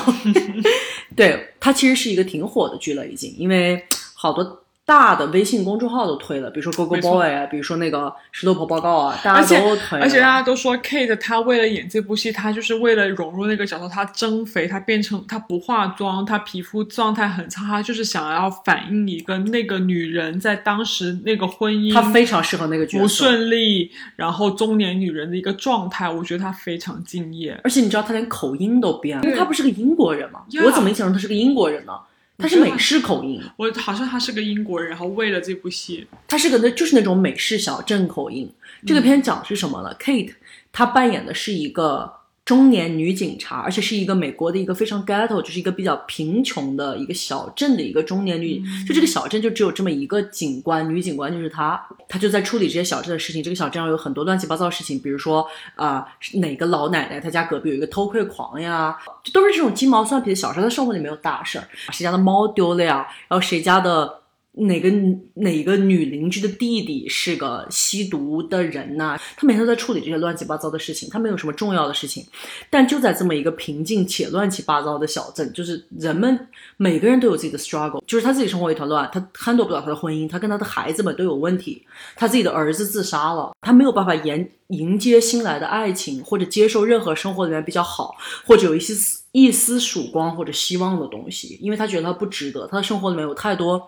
[1.15, 10.03] 对，它其实是一个挺火的剧了，已经，因为好多大的微信公众号都推了，比如说 Go Go Boy 啊，比如说那个石头婆报告啊，大家都推了。
[10.03, 23.03] 而且大家都说 Kate 她为了演这部戏，她就是为了融入那个角色，她增肥，她变成她不化妆，她皮肤状态很差，她就是想要反映一个那个女人在当时那个婚姻她非常适合那个角色。
[23.03, 27.57] 不顺利，然后中年女人的一个状态，我觉得她非常敬业。
[27.63, 30.41] 而且你知道她连口音都变了，因为她不是个英国人嘛？
[30.49, 31.93] 呀我怎么想容她是个英国人呢？
[32.37, 38.51] 他是美式口音，我好像他是个英国人，然后为了这部戏，他是个那就是那种美式小镇口音。
[38.85, 40.33] 这个片讲的是什么呢？Kate
[40.71, 42.11] 她扮演的是一个
[42.45, 48.61] 中年女警察，而且是一个美国的一个非常 ghetto，就是一个比较贫穷的一个小镇的一个中年女。
[48.85, 53.41] 就这个小镇就只有这么一个警官，女警官就是她，她就在处理这些小镇的事情。
[53.41, 60.61] 这个小镇上有很多乱七八糟的事情，比如说啊、哪个老奶奶她家隔壁有一个偷窥狂呀，就都是这种鸡毛蒜皮的小事。
[60.61, 64.22] 她生活里没有大事儿，谁家的猫丢了呀，然后谁家的。
[64.55, 64.89] 哪个
[65.33, 72.23] 哪个女邻居的弟弟是个吸毒的人呐、他每天都在处理这些乱七八糟的事情，他没有什么重要的事情。
[72.69, 81.83] 但就在这么一个平静且乱七八糟的小镇，就是人们每个人都有自己的 struggle，就是他自己生活一团乱，他 handle 不了他的婚姻，他跟他的孩子们都有问题，
[82.15, 93.81] 他自己的儿子自杀了，他没有办法迎迎接新来的爱情，或者接受任何生活里面比较好，或者有一些丝一丝曙光或者希望的东西，因为他觉得他不值得，他的生活里面有太多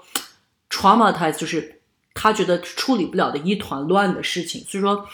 [0.69, 1.82] traumatize，就是
[2.13, 5.08] 他觉得处理不了的一团乱的事情，所以说。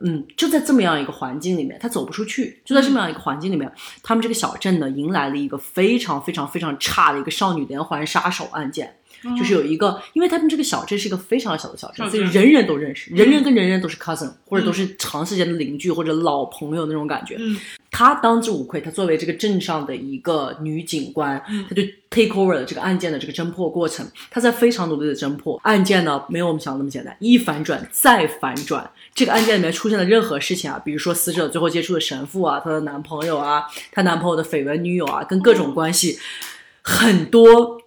[0.00, 2.62] 嗯，就在这么样一个环境里面，他走不出去。
[2.64, 3.68] 就在这么样一个环境里面，
[4.00, 8.94] 他们这个小镇呢，迎来了一个非常非常非常差的一个少女连环杀手案件。
[9.36, 17.34] 就是有一个，因为他们这个小镇是一个非常小的小镇，所以人人都认识，人人跟人人都是 cousin，、或者都是长时间的邻居或者老朋友那种感觉。
[17.36, 17.58] 嗯
[17.98, 24.06] 她当之无愧，她作为这个镇上的一个女警官，她就 take over 了这个案件的这个侦破过程。
[24.30, 28.88] 她在非常努力的侦破案件呢，没有我们想的那么简单，一反转再反转。
[29.12, 36.20] 这个案件里面出现的任何事情啊，比如说死者最后接触的神父啊，她的男朋友啊，她男朋友的绯闻女友啊，跟各种关系，
[36.82, 37.82] 很多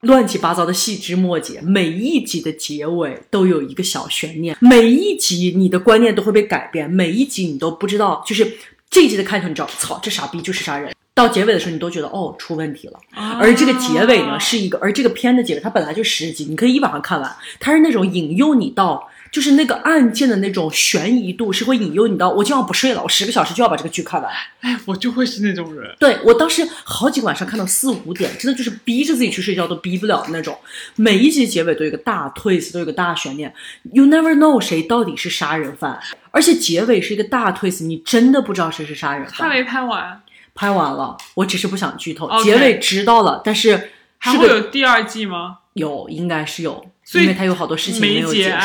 [0.00, 8.52] 乱七八糟的细枝末节，每一集的结尾都有一个小悬念，每一集你的观念都会被改变，每一集你都不知道，就是
[8.94, 10.94] 这一集的开头你知道，操，这傻逼就是杀人。
[11.14, 13.00] 到结尾的时候，你都觉得哦出问题了，
[13.40, 24.32] 而这个结尾呢是一个，而这个片的结尾它本来就十集，你可以一晚上看完，它是那种引诱你到，就是那个案件的那种悬疑度是会引诱你到，我今晚不睡了，我十个小时就要把这个剧看完。
[24.60, 25.92] 哎，我就会是那种人。
[25.98, 30.56] 对我当时好几个晚上看到四五点，真的就是逼着自己去睡觉都逼不了的那种。
[30.94, 33.52] 每一集结尾都有一个大 twist，都有个大悬念
[33.92, 35.98] ，you never know 谁到底是杀人犯，
[36.34, 39.34] 而且结尾是一个大 twist，你真的不知道谁是杀人犯。
[39.36, 40.20] 他没拍完，
[40.52, 45.58] 拍完了，我只是不想剧透结尾知道了，但是还会有第二季吗？
[45.74, 48.56] 有应该是有，因为它有好多事情没有结束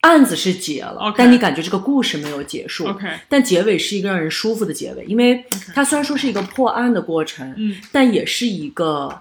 [0.00, 0.24] 案。
[0.24, 2.86] 子是结了但你感觉这个故事没有结束。
[2.88, 9.20] OK 但结尾是一个让人舒服的结尾，因为它虽然说是一个破案的过程，嗯但也是一个，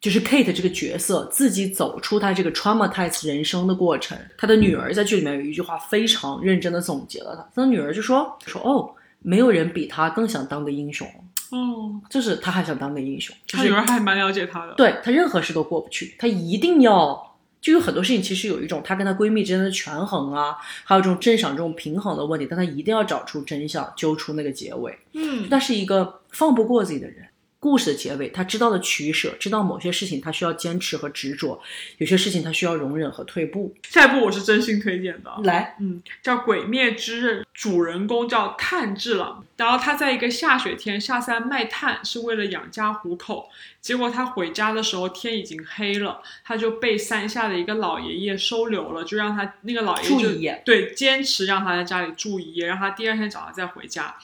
[0.00, 4.16] 就是 Kate 这个角色自己走出她这个 traumatize 人生的过程。
[4.38, 11.06] 她的女儿在剧里面有一句话非常认真的总结了她，她的女儿就说说哦，没有人比她更想当个英雄，
[11.50, 14.74] 哦，就是她还想当个英雄，就他女儿还蛮了解她的。
[14.74, 17.24] 对她任何事都过不去，她一定要。
[17.58, 24.96] 就有很多事情，其实有一种她跟她闺蜜之间的权衡啊，还有这种镇上这种平衡的问题，但她一定要找出真相，揪出那个结尾。
[25.14, 27.25] 嗯，他是一个放不过自己的人。
[27.66, 31.60] 故事的结尾，他知道了取舍，知道某些事情他需要坚持和执着，
[31.98, 33.74] 有些事情他需要容忍和退步。
[33.88, 35.32] 下一部我是真心推荐的。
[35.42, 43.48] 来，嗯，叫《鬼灭之刃》，主人公叫炭治郎，然后他在一个下雪天下山卖炭，是为了养家糊口。
[43.80, 54.14] 结果他回家的时候天已经黑了，他就被山下的一个老爷爷收留了，就让他那个老爷爷就对坚持让他在家里住一夜，让他第二天早上再回家。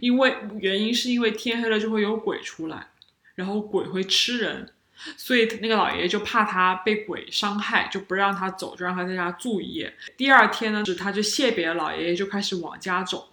[0.00, 2.88] 因为原因是因为天黑了就会有鬼出来，
[3.34, 4.72] 然后鬼会吃人。
[5.16, 9.92] 所以那个老爷爷就怕他被鬼伤害，就不让他走，就让他在家住一夜。
[10.16, 13.28] 第二天呢，是他就谢别了老爷爷，就开始往家走。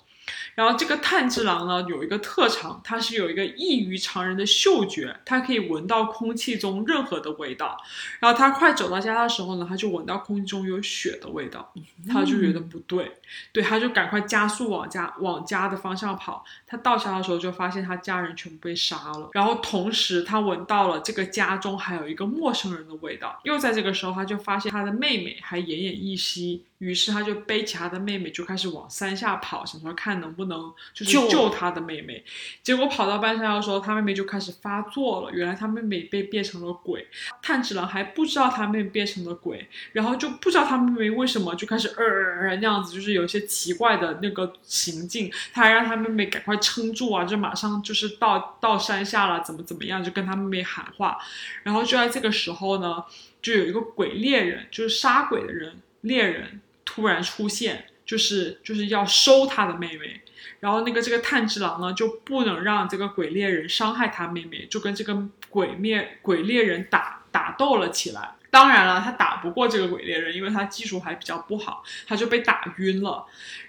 [0.59, 7.81] 然后这个炭治郎呢有一个特长，他是有一个异于常人的嗅觉，他可以闻到空气中任何的味道。
[8.19, 11.73] 然后他快走到家的时候呢，他就闻到空气中有血的味道，
[12.09, 13.09] 他就觉得不对，
[13.53, 16.43] 对，他就赶快加速往家往家的方向跑。
[16.67, 23.39] 他到家的时候就发现他家人全部被杀了，然后同时他闻到了这个家中还有一个陌生人的味道。
[23.45, 32.23] 又在这个时候，他就发现他的妹妹还奄奄一息，于是他就背起他的妹妹就开始往山下跑，想说看能不能就是救救他的妹妹。
[32.63, 35.31] 结果跑到半山腰的时候，他妹妹就开始发作了。
[35.31, 37.07] 原来他妹妹被变成了鬼，
[37.41, 45.31] 炭治郎还不知道他妹妹变成了鬼，然后就不知道他妹妹为什么就开始呃呃呃那样子，就是有一些奇怪的那个行径。
[45.53, 51.17] 他还让他妹妹赶快撑住啊，就马上就是到到山下了，怎么怎么样，就跟他妹妹喊话。
[51.63, 53.03] 然后就在这个时候呢，
[53.41, 60.21] 就有一个鬼猎人，就是杀鬼的人猎人突然出现，就是就是要收他的妹妹。
[60.59, 65.15] 然后那个这个炭治郎呢，就不能让这个鬼猎人伤害他妹妹，就跟这个
[65.49, 68.31] 鬼灭鬼猎人打打斗了起来。
[68.49, 73.23] 当然了，他打不过这个鬼猎人，因为他技术还比较不好，他就被打晕了。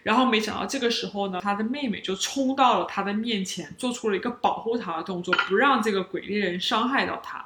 [0.05, 7.45] 然后没想到这个时候呢，他的妹妹就冲到了他的面前，做出了一个保护他的动作，不让这个鬼猎人伤害到他。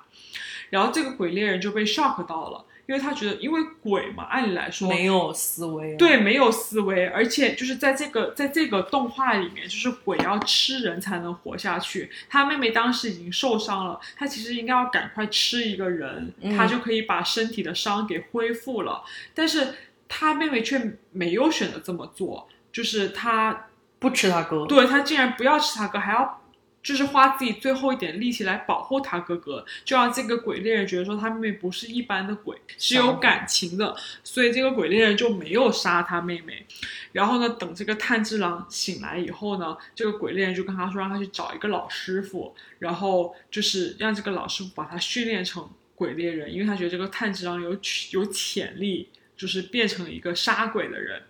[0.70, 12.10] 然后这个鬼猎人就被 shock 到了，因为他觉得，因为鬼嘛，按理来说没有思维、啊，对，没有思维，而且就是在这个在这个动画里面，就是鬼要吃人才能活下去。
[12.28, 19.02] 他妹妹当时已经受伤了，他其实应该要赶快吃一个人，嗯他就可以把身体的伤给恢复了。
[19.34, 19.74] 但是
[20.08, 23.66] 他妹妹却没有选择这么做，就是他
[23.98, 26.42] 不吃他哥，对他竟然不要吃他哥，还要
[26.84, 36.66] 就是花自己最后一点力气来保护他哥哥，就让这个鬼猎人觉得说他妹妹不是一般的鬼，是有感情的，所以这个鬼猎人就没有杀他妹妹。
[37.12, 47.70] 然后呢，等这个炭治郎醒来以后呢，这个鬼猎人就跟他说，让他去找一个老师傅，然后就是让这个老师傅把他训练成鬼猎人，因为他觉得这个炭治郎有
[48.10, 51.22] 有潜力，就是变成一个杀鬼的人。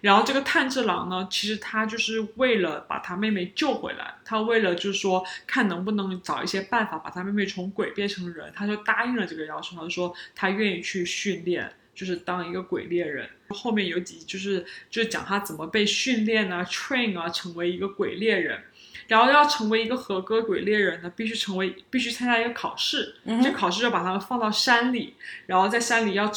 [0.00, 13.28] 然后这个炭治郎呢，其实他就是为了把他妹妹救回来，他为了就是说看能不能找一些办法把他妹妹从鬼变成人，他就答应了这个要求，他就说他愿意去训练，就是当一个鬼猎人。
[13.48, 18.62] 后面有几就是就是讲他怎么被训练啊，train 啊，成为一个鬼猎人。
[19.10, 25.14] 然后要成为一个合格鬼猎人呢，必须成为必须参加一个考试，嗯这考试要把他们放到山里，
[25.46, 26.30] 然后在山里要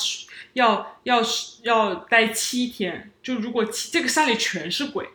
[0.54, 1.22] 要要
[1.62, 5.08] 要待七天，就如果七这个山里全是鬼，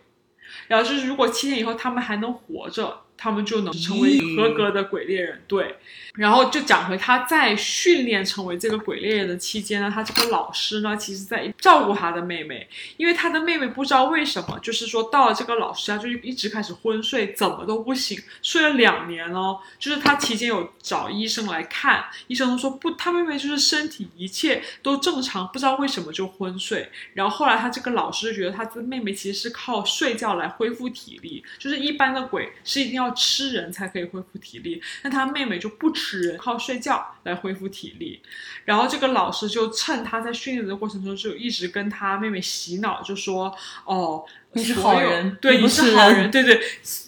[0.68, 5.42] 然后就是如果七天以后他们还能活着，他们就能成为合格的鬼猎人。
[5.46, 5.76] 对，
[6.14, 19.58] 然后就讲回他在训练成为这个鬼猎人的期间呢，他这个老师呢，其实在照顾他的妹妹，因为他的妹妹不知道为什么，就是说到了这个老师家就一直开始昏睡，怎么都不醒，睡了两年哦。
[19.78, 26.88] 就是他期间有找医生来看，医生都说不，他妹妹就是身体一切都正常，不知道为什么就昏睡。
[27.14, 38.20] 然后后来他这个老师就觉得他的妹妹其实是靠睡觉来恢复体力，就是一般的鬼是一定要吃人才可以恢复体力，但他妹妹就不吃人，靠睡觉来恢复体力。
[38.64, 44.24] 然后这个老师就趁他在训练的过程中，就一直跟他妹妹洗脑，就说哦。
[44.52, 46.58] 你是好人对，你是好人，对对，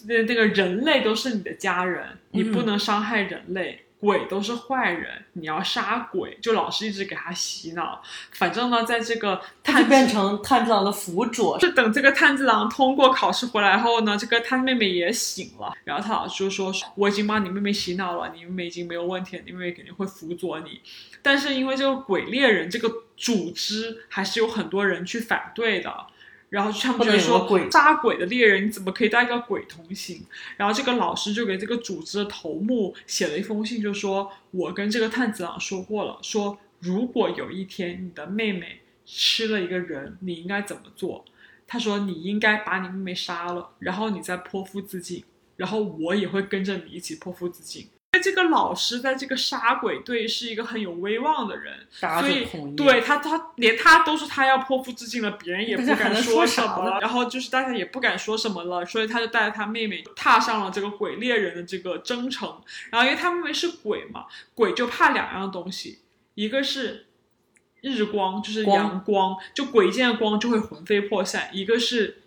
[0.05, 6.35] 那那个人类都是你的家人，你不嗯能伤害人类，鬼都是坏人，你要杀鬼。
[6.41, 20.81] 就老师一直给他洗脑，反正呢，在这个炭他就变成炭治郎的辅佐，就等这个炭治郎通过考试回来后呢，这个他妹妹也醒了，然后他老师就说：“我已经帮你妹妹洗脑了，你妹妹已经没有问题了，你妹妹肯定会辅佐你。”
[21.21, 26.07] 但是因为这个鬼猎人这个组织还是有很多人去反对的。
[26.51, 30.21] 然后他们不觉得说鬼杀鬼的猎人，你怎么可以带一个鬼同行？
[30.57, 41.23] 然后这个老师就给这个组织的头目写了一封信，就说：“我跟这个探子郎说过了，说如果有一天你的妹妹吃了一个人，你应该怎么做？”
[41.65, 45.23] 他说：“你应该把你妹妹杀了，然后你再剖腹自尽，
[45.55, 47.87] 然后我也会跟着你一起剖腹自尽。”
[48.21, 52.47] 这个老师在这个杀鬼队是一个很有威望的人，所以。
[52.75, 56.99] 对他，他连他都是他要剖腹自尽了，别人也不敢说什么了。
[56.99, 62.61] 然后就是大家也不敢说什么了，所以他就带着他妹妹踏上了这个鬼猎人的这个征程。
[62.89, 65.99] 然后因为他妹妹是鬼嘛，鬼就怕两样东西，
[66.35, 67.07] 一个是
[67.81, 72.21] 日光，就是阳光，就鬼见的光就会魂飞魄散；一个是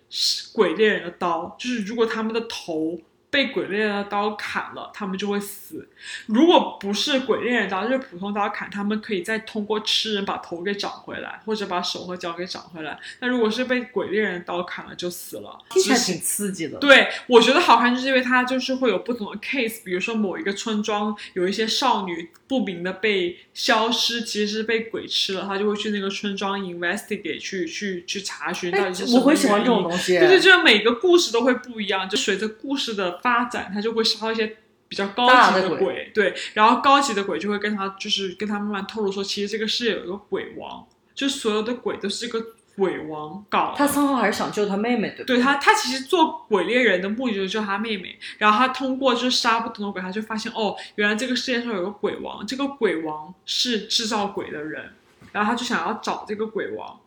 [0.53, 2.99] 鬼猎人的刀，就是如果他们的头。
[3.35, 5.85] 被鬼猎人的刀砍了，他们就会死。
[6.27, 12.97] 如果不是鬼猎人刀，就是普通刀砍，他们可以再通过吃人把头给长回来，或者把手和脚给长回来。
[13.19, 15.59] 那如果是被鬼猎人刀砍了，就死了。
[15.69, 16.77] 听起来挺刺激的。
[16.77, 30.17] 对，我觉得好看，就是因为它就是会有不同的 case，比如说某一个村庄有一些少女不明的被消失，其实是被鬼吃了，他就会去那个村庄 investigate 去去去查询到哎底是什么我会喜欢这种东西。
[30.17, 34.57] 对对，就是每个故事都会不一样，就随着故事的发展，他就会杀一些
[34.87, 40.85] 比较高级的鬼鬼，对，然后高级的鬼就会跟他就是跟他慢慢透露说，其实这个世界有一个鬼王，
[41.15, 42.39] 就所有的鬼都是一个
[42.75, 43.73] 鬼王搞。
[43.75, 45.23] 他三号还是想救他妹妹，对吧？
[45.25, 54.91] 对他，他其实做鬼猎人的目的就是救他妹妹，然后他通过就是杀不同的鬼，他就发现哦，原来这个世界上有个鬼王，这个鬼王是制造鬼的人，
[55.31, 56.99] 然后他就想要找这个鬼王。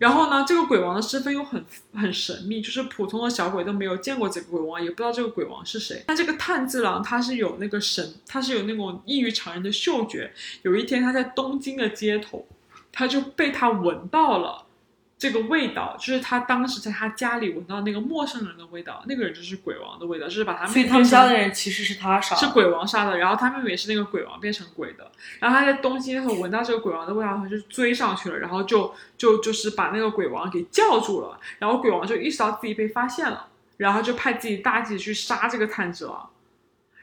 [0.00, 6.02] 然后呢，这个鬼王的身份又很很神秘，就是普通的小鬼都没有见过这个鬼王，也不知道这个鬼王是谁。
[6.06, 10.32] 但这个炭治郎他是有那个神，他是有那种异于常人的嗅觉。
[10.62, 12.46] 有一天他在东京的街头，
[12.90, 14.64] 他就被他闻到了
[15.20, 33.46] 这个味道，就是他当时在他家里闻到那个陌生人的味道，那个人就是鬼王的味道，就是把他所以他们家的人其实是他杀的，是鬼王杀的，然后他妹妹是那个鬼王变成鬼的，然后他在东京的时候闻到这个鬼王的味道，他就追上去了，然后就就就是把那个鬼王给叫住了，然后鬼王就意识到自己被发现了，
[33.76, 36.30] 然后就派自己大姐去杀这个炭治郎，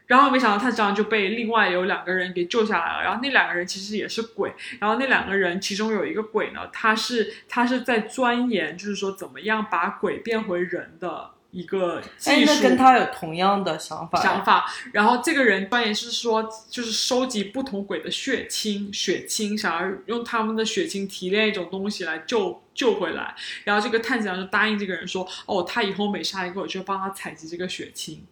[0.07, 12.53] 然后没想到炭治郎就被另外有两个人给救下来了，然后那两个人其实也是鬼，然后那两个人其中有一个鬼呢，他是他是在钻研，就是说怎么样把鬼变回人的一个哎，技术。
[12.53, 14.21] 那跟他有同样的想法。
[14.21, 23.35] 想法，然后这个人钻研是说，就是收集不同鬼的血清，血清想要用他们的血清提炼一种东西来救救回来。
[23.65, 28.25] 然后这个探长就答应这个人说，哦，他以后每杀一个，我就帮他采集这个血清。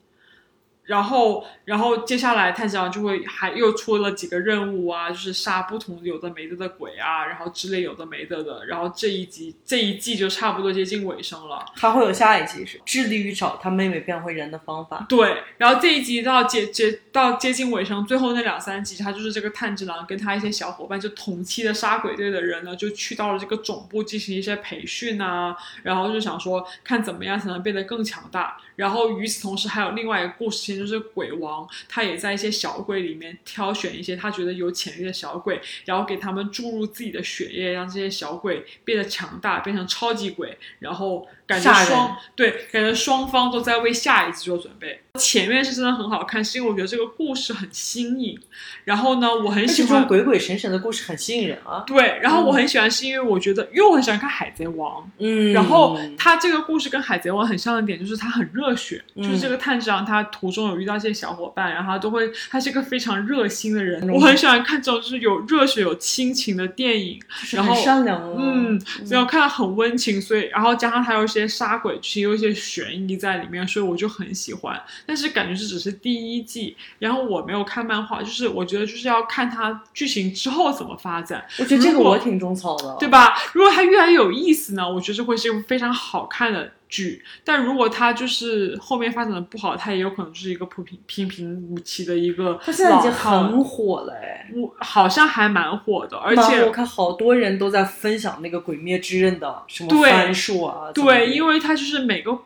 [0.85, 8.65] 然后，然后接下来探长就会还又出了几个任务啊，就是杀不同有的没的的鬼啊，然后之类有的没的的。
[8.67, 11.65] 然后这一集这一季就差不多接近尾声了。
[11.75, 15.05] 他会有下一集是致力于找他妹妹变回人的方法。
[15.09, 28.57] 对，然后这一集到接接到接近尾声，最后那两三集，他就是这个炭治郎跟他一些小伙伴，就同期的杀鬼队的人呢，就去到了这个总部进行一些培训啊，然后就想说看怎么样才能变得更强大。
[28.75, 45.01] 然后与此同时，还有另外一个故事线，就是鬼王，他也在一些小鬼里面挑选一些他觉得有潜力的小鬼，然后给他们注入自己的血液，让这些小鬼变得强大，变成超级鬼，然后感觉双对，感觉双方都在为下一季做准备。
[45.19, 48.37] 前面是真的很好看，是因为我觉得这个故事很新颖，
[48.83, 51.85] 然后呢，我很喜欢这种鬼鬼神神的故事很吸引人啊。
[51.87, 67.17] 对，然后我很喜欢是因为我觉得，因为我很喜欢看《海贼王》，嗯，然后他这个故事跟《海贼王》很像的点就是他很热血，嗯就是这个炭治郎他途中有遇到一些小伙伴，然后他都会，他是一个非常热心的人，嗯我很喜欢看这种就是有热血有亲情的电影，
[67.51, 68.35] 然后善良啊。
[68.37, 74.81] 嗯，然后看到很温情，所以然后加上它有一些杀鬼其实有一些悬疑在里面，所以我就很喜欢。
[75.05, 82.95] 但是感觉这只是第一季，然后我没有看漫画，就是我觉得就是要看它剧情之后怎么发展，我觉得这个我挺种草的。
[82.99, 83.35] 对吧？
[83.53, 87.23] 如果它越来越有意思呢，我觉得这会是一部非常好看的剧。
[87.43, 94.49] 但如果他就是后面发展的不好，他也有可能就是一个普平平平无奇的一个他现在已经很火了哎。
[94.53, 100.91] 我好像还蛮火的，而且我看好多人都在分享那个《鬼灭之刃》的什么对番数啊。
[100.93, 102.37] 对，因为为他就是每个，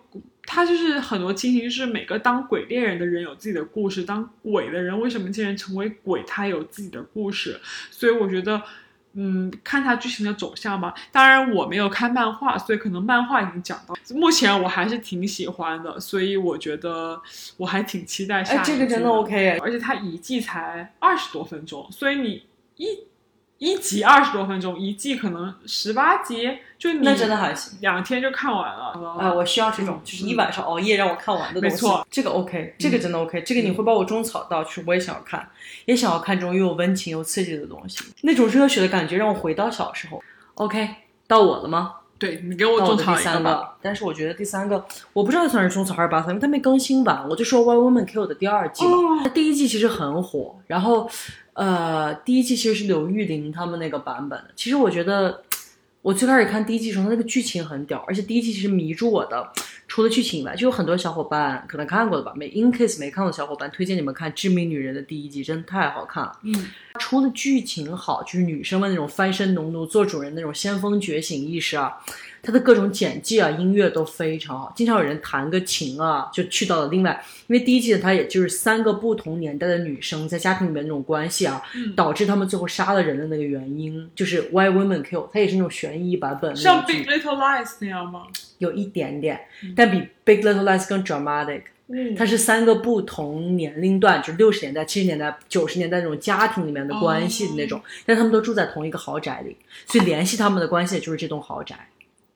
[0.45, 7.59] 他就是很多亲情，就是每个当鬼猎人的人有自己的故事，当鬼的人为什么竟然成为鬼，他有自己的故事，
[7.91, 8.61] 所以我觉得。
[9.14, 10.93] 嗯，看它剧情的走向吧。
[11.12, 13.95] 当然，我没有看漫画，所以可能漫画已经讲到。
[14.16, 17.20] 目前我还是挺喜欢的，所以我觉得
[17.57, 19.57] 我还挺期待下一哎，季这个真的 OK 哎。
[19.62, 22.45] 而且它一季才二十多分钟，所以你
[22.78, 22.86] 一
[23.60, 27.78] 一集二十多分钟，一季可能十八集，就你那真的还行。
[27.82, 29.18] 两天就看完了。
[29.20, 31.76] 哎，我需要这种，就是一晚上熬夜让我看完的东西。
[31.76, 35.47] 没错，这个 OK，这个真的 OK，、这个你会把我种草到，就是我也想要看，
[35.86, 40.24] 也想要看这种又有温情又刺激的东西，那种热血的感觉让我回到小时候。
[40.55, 40.88] OK，
[41.28, 41.95] 到我了吗？
[42.20, 43.51] 对你给我到我种草一的第三吧。
[43.51, 47.26] 个，但是我觉得第三个我不知道算是种草还是拔草，因为它没更新吧。
[47.30, 51.09] 我就说《Why Women Kill》的第二季嘛，哦第一季其实很火，然后
[51.53, 54.49] 呃，第一季其实是刘玉玲他们那个版本的。
[54.55, 55.41] 其实我觉得，
[56.01, 59.51] 我最开始看第一季的时候，它那个剧情很屌，而且第一季其实迷住我的。
[59.89, 66.31] 除了剧情以外，就有很多小伙伴可能看过的吧，没 in case 没看过的小伙伴，推荐你们看《致命女人》的第一季，真的太好看了。
[66.43, 66.67] 嗯，
[66.99, 71.97] 除了剧情好，就是女生们那种翻身农奴做主人那种先锋觉醒意识啊，
[72.43, 74.71] 她的各种剪辑啊、音乐都非常好。
[74.75, 88.27] 经常有人弹个琴啊，就去到了另外，因为第一季的她也就是三个不同年代的女生在家庭里面那种关系啊，嗯导致她们最后杀了人的那个原因，就是 Why Women Kill，它也是那种悬疑版本的像《Big Little Lies》那样吗？
[88.60, 89.41] 有一点点，
[89.76, 91.64] 但比 Big Little Lies 更 dramatic。
[91.88, 92.16] 嗯。
[92.16, 99.57] 它是三个不同年龄段，就六十年代、七十年代、九十年代那种家庭里面的关系的那种，但他们都住在同一个豪宅里，
[99.88, 101.76] 所以联系他们的关系就是这栋豪宅，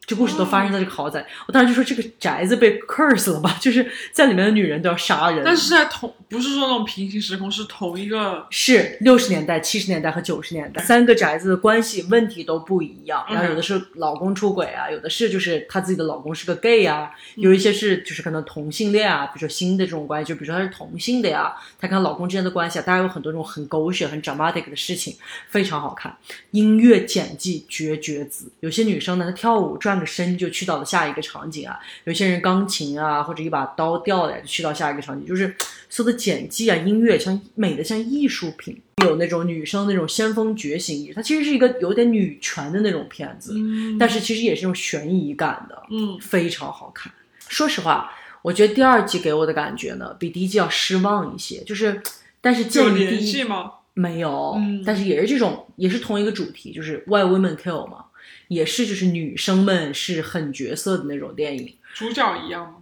[0.05, 1.25] 这故事都发生在这个豪宅。
[1.47, 5.41] 我当时就说这个宅子被 curse 了吧，就是在里面的女人都要杀人。
[5.45, 13.25] 但是在同不是说那种平行时空，是同一个是六十年代、七十年代和九十年代三个宅子的关系问题都不一样。
[13.29, 25.15] 然后有的是老公出轨啊，有的是就是她自己的老公是个 gay 啊，有一些是就是可能同性恋啊，比如说新的这种关系，就比如说她是同性的呀，她跟老公之间的关系啊，大家有很多这种很狗血、很 dramatic 的事情，
[25.47, 26.15] 非常好看。
[26.51, 35.55] 音乐剪辑绝绝子，有些女生呢，她跳舞转个身就去到了下一个场景啊，有些人钢琴啊或者一把刀掉了就去到下一个场景，就是
[35.89, 43.55] 所有的剪辑啊、音乐像美的像艺术品，有那种女生那种先锋觉醒，它其实是一个有点女权的那种片子，
[43.99, 47.11] 但是其实也是种悬疑感的，嗯，非常好看。
[47.47, 52.01] 说实话，我觉得第二季给我的感觉呢，比第一季要失望一些，就是
[52.41, 53.71] 但是有鉴于第一吗？
[53.93, 58.05] 没有，嗯但是也是这种，也是同一个主题，就是 Why Women Kill 嘛，
[58.47, 62.77] 也是就是女生们是狠角色的那种电影，主角一样吗？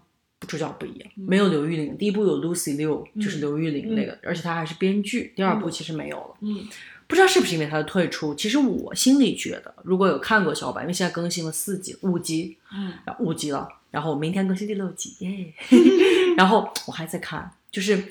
[0.47, 6.67] 主角不一样，没有刘玉玲，第一部有 Lucy Liu，就是刘玉玲那个，而且她还是编剧，第二部其实没有了，嗯
[7.07, 15.53] 不知道是不是因为她的退出，其实我心里觉得，如果有看过小伙伴，因为现在更新了四集、五集，嗯，五集了，然后明天更新第六集，耶！
[16.37, 18.03] 然后我还在看，就是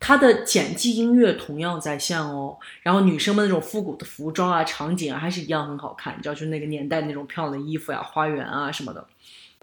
[0.00, 9.06] 它的剪辑音乐同样在线哦，然后女生们那种复古的服装啊、场景啊，还是一样很好看，你知道，就那个年代那种漂亮的衣服呀、花园啊什么的。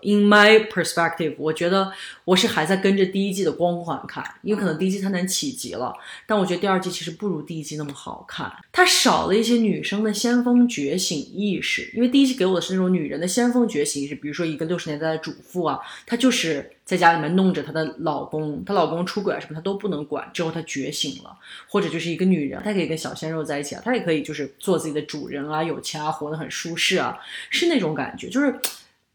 [0.01, 1.91] In my perspective，我觉得
[2.25, 5.95] 我是还在跟着第一季的光环看，因为可能第一季它能起级了，
[6.27, 11.89] 但我觉得第二季其实不如第一季那么好看，它少了一些女生的先锋觉醒意识。
[11.95, 21.35] 因为第一季给我的是那种女人的先锋觉醒意识，比如说一个六十年代的主妇啊，她就是在家里面弄着她的老公，她老公出轨啊什么她都不能管，之后她觉醒了，
[21.67, 27.17] 或者就是一个女人，她可以跟小鲜肉在一起啊，她也可以就是做自己的主人啊，有钱啊，活得很舒适啊，
[27.49, 28.53] 是那种感觉，就是。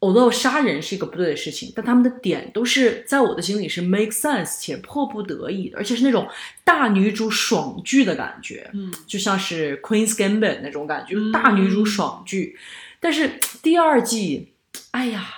[0.01, 6.27] 偶尔杀人是一个不对的事情，但他们的点都是在我的心里是 make sense 且迫不得已的，而且是那种
[6.65, 12.59] 大女主爽剧的感觉，嗯，就像是 Queen's Gambit 那种感觉，就是大女主爽剧。
[12.99, 13.31] 但是
[13.63, 14.49] 第二季，
[14.91, 15.29] 哎呀，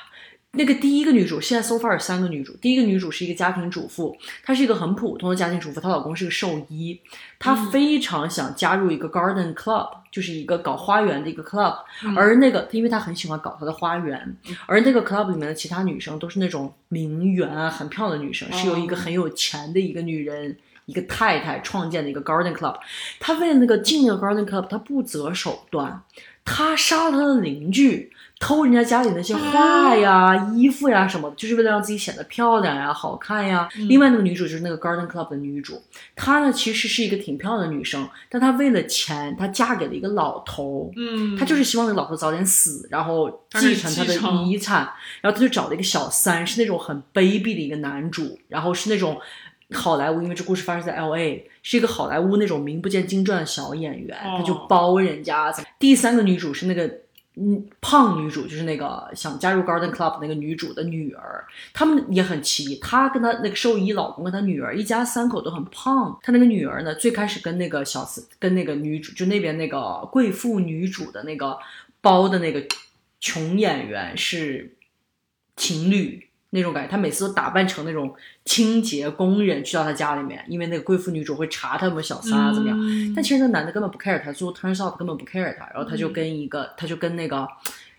[0.54, 7.00] 那个第一个女主现在 so far 有三个女主，第一个女主是一个家庭主妇，她是一个很普通的家庭主妇，她老公是个兽医，
[7.38, 11.74] 她非常想加入一个 garden club，就是一个搞花园的一个 club，、
[12.14, 14.36] 而那个因为她很喜欢搞她的花园，
[14.66, 20.58] 而那个 club 里面的其他女生都是那种名媛啊，很漂亮的女生，是由一个很有钱的一个女人。
[20.86, 22.76] 一个太太创建的一个 garden club，
[23.20, 26.02] 她为了那个进那个 garden club，她不择手段，
[26.44, 28.12] 她杀了她的邻居，
[28.42, 33.68] 偷人家家里那些画呀、衣服呀什么的，就是为了让自己显得漂亮呀、好看呀。
[33.88, 35.80] 另外那个女主就是那个 garden club 的女主，
[36.16, 44.12] 她呢其实是一个挺漂亮的女生，但她为了钱，她嫁给了一个老头，嗯，她就是希望那个老头早点死，然后继承她的
[44.44, 44.90] 遗产，
[45.20, 49.16] 然后她就找了一个小三，是那种很卑鄙的一个男主，然后是那种
[49.72, 55.54] 好莱坞，因为这故事发生在 L A，是一个好莱坞那种名不见经传的小演员，哦他就包人家。
[55.78, 57.01] 第三个女主是那个。
[57.36, 62.76] 嗯，胖女主就是那个想加入 Garden Club 那个女主的女儿，他们也很奇。
[62.76, 66.18] 她跟她那个兽医老公跟她女儿一家三口都很胖。
[66.22, 71.58] 她那个女儿呢，最开始跟那个小四跟那个女主，就那边那个贵妇女主的那个
[72.02, 72.62] 包的那个
[73.18, 74.74] 穷演员是
[75.56, 82.78] 情侣那种感觉，他每次都打扮成那种清洁工人去到他家里面，因为那个贵妇女主会查她有没有小三啊怎么样。
[82.78, 87.48] 嗯但其实那男的根本不 care 她，最后 turns out 根本不 care 她，然后他就跟一个，他就跟那个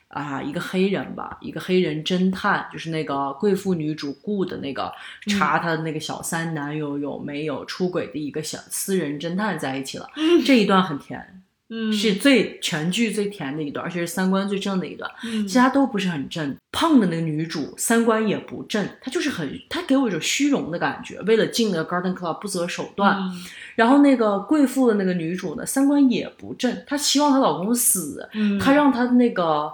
[0.07, 4.91] 啊一个黑人吧，一个黑人侦探，就是那个贵妇女主雇的那个
[5.27, 10.07] 查她的那个小三男友有没有出轨的一个小私人侦探在一起了。
[10.45, 11.41] 这一段很甜，
[11.75, 15.09] 嗯是最全剧最甜的一段，而且是三观最正的一段。
[15.25, 16.55] 嗯其他都不是很正。
[16.71, 23.17] 胖的那个女主三观也不正，她就是很，她给我一种虚荣的感觉，为了进那个 Garden Club 不择手段。
[23.17, 23.43] 嗯
[23.75, 29.71] 然后那个贵妇的那个女主呢，三观也不正，她希望她老公死，嗯她让她那个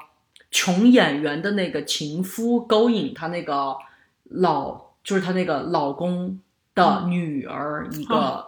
[0.52, 3.76] 穷演员的那个情夫勾引她那个
[4.30, 6.39] 老，就是她那个老公
[6.74, 8.16] 的女儿，一个。
[8.16, 8.45] 哦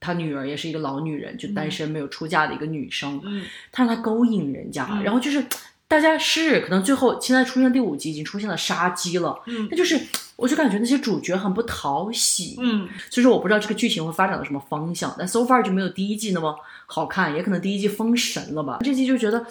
[0.00, 3.44] 她女儿也是一个老女人，就单身没有出嫁的一个女生，嗯。
[3.72, 5.02] 他让她勾引人家，嗯。
[5.02, 5.44] 然后就是
[5.86, 9.68] 大家是可能最后现在出现第五集已经出现了杀机了，嗯。
[9.70, 10.00] 那就是
[10.36, 12.88] 我就感觉那些主角很不讨喜，嗯。
[13.10, 19.44] 所以说我不知道这个剧情会发展到什么方向，但 so far 就没有第一季那么好看，也可能第一季封神了吧，这季就觉得，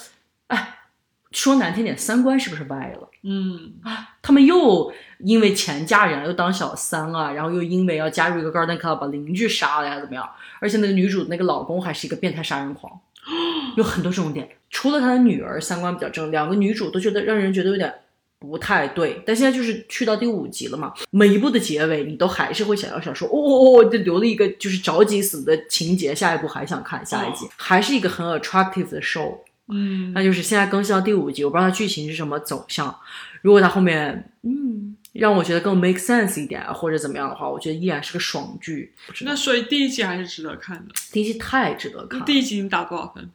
[0.48, 0.80] 哎，
[1.32, 3.10] 说难听点，三观是不是歪了？
[3.30, 10.28] 嗯啊，他们又因为钱嫁人了，又当小三啊，然后又因为要加入一个 Garden Club 把邻居杀了呀，怎么样？
[10.62, 12.98] 而且那个女主那个老公还是一个变态杀人狂，
[13.76, 14.48] 有很多这种点。
[14.70, 17.94] 除了她的女儿三观比较正，两个女主都觉得让人觉得有点
[18.40, 19.22] 不太对。
[19.26, 29.38] 但现在就是去到第五集了嘛，每一部的结尾你都还是会想要想说，哦哦哦，就留了一个就是着急死的情节，下一步还想看下一集，还是一个很 attractive 的 show。
[29.70, 32.96] 嗯，那就是现在更新到第五集，我不知道它剧情是什么走向。
[33.42, 38.94] 如果它后面嗯让我觉得更 make sense 一点，或者怎么样的话，我觉得依然是个爽剧。
[39.22, 40.94] 那所以第一集还是值得看的。
[41.12, 43.30] 第一季太值得看了，第一集你打多少分？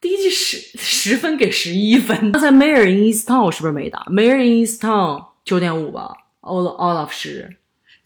[0.00, 2.32] 第一季十 十分给十一分。
[2.32, 7.56] 刚才 Mayor in East Town 我是不是没打？Mayor in East Town 九点五吧，All All of 十，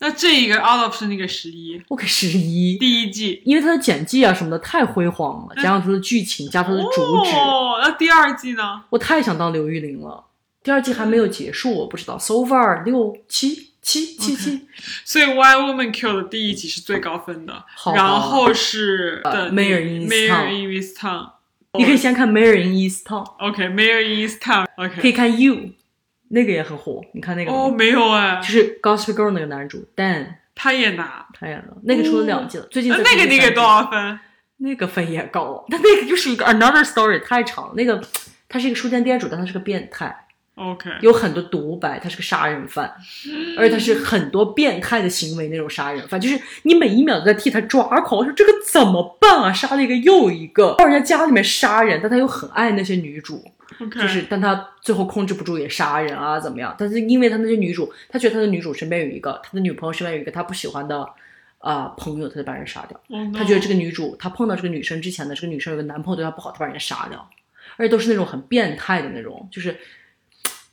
[0.00, 2.78] 那这一个 out of 是那个十一，我给十一。
[2.78, 3.42] 第一季。
[3.44, 8.82] 因为它的剪辑啊什么的太辉煌了，加上它的剧情，加上它的主旨，哦，那第二季呢？
[8.90, 10.24] 我太想当刘玉玲了。
[10.62, 12.18] 第二季还没有结束，我不知道。
[12.18, 14.66] So far 六七七七七，
[15.04, 21.30] 所以《Why Woman Kill》的第一集是最高分的，好然后是 Mayor in East Mayor Town in East Town。
[21.78, 24.66] 你可以先看 Mayor in East Town，OK，Mayor in East Town。
[24.76, 25.08] OK 可。
[25.08, 25.70] 以看 You，
[26.30, 27.00] 那个也很火。
[27.12, 31.26] 你看那个哦，没有哎就，是 Gossip Girl 那个男主 Dan，他也拿。
[31.38, 33.62] 他演的那个出了两季了，最近那那个你给多？
[33.62, 34.18] 少分？
[34.62, 37.74] 那个分也高，但那个就是一个 another story，太长了。
[37.74, 37.98] 那个
[38.46, 40.14] 他是一个书店店主，但他是个变态
[40.56, 42.92] ，OK，有很多独白，他是个杀人犯，
[43.56, 49.50] 而且他是很多变态的行为那种杀人犯，就是你每一秒都在替他抓狂，我说这个怎么办啊？
[49.50, 53.42] 杀了一个又一个，到人家家里面杀人，但他又很爱那些女主，
[53.88, 56.74] 就是但他最后控制不住也杀人啊，怎么样？
[56.78, 61.00] 但是因为他那些女主，他觉得他的女主身边有一个，他的女朋友身边有一个他不喜欢的
[61.58, 63.00] 啊、呃朋友，他就把人杀掉。
[63.08, 67.28] Oh no 他觉得这个女主，他碰到这个女生之前的，这个女生有个男朋友对她不好，他把人家杀掉，
[67.76, 69.78] 而且都是那种很变态的那种，就是。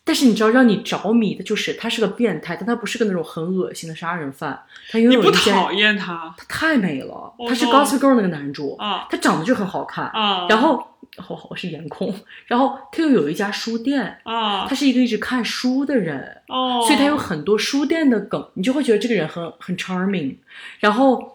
[0.04, 4.58] 但是你知道，让你着迷的就是他是个变态，但他不是个那种很恶心的杀人犯，
[4.90, 10.48] 他拥你不有一件，讨厌他他太美了，Oh 他是 Gossip Girl 那个男主，啊他长得就很好看，啊？
[10.48, 10.97] 然后
[11.28, 12.14] 我、我是颜控，
[12.46, 20.36] 然后他又有一家书店，啊他是一个一直看书的人，哦，所以他有很多书店的梗，你就会觉得这个人很很 charming。
[20.80, 21.34] 然后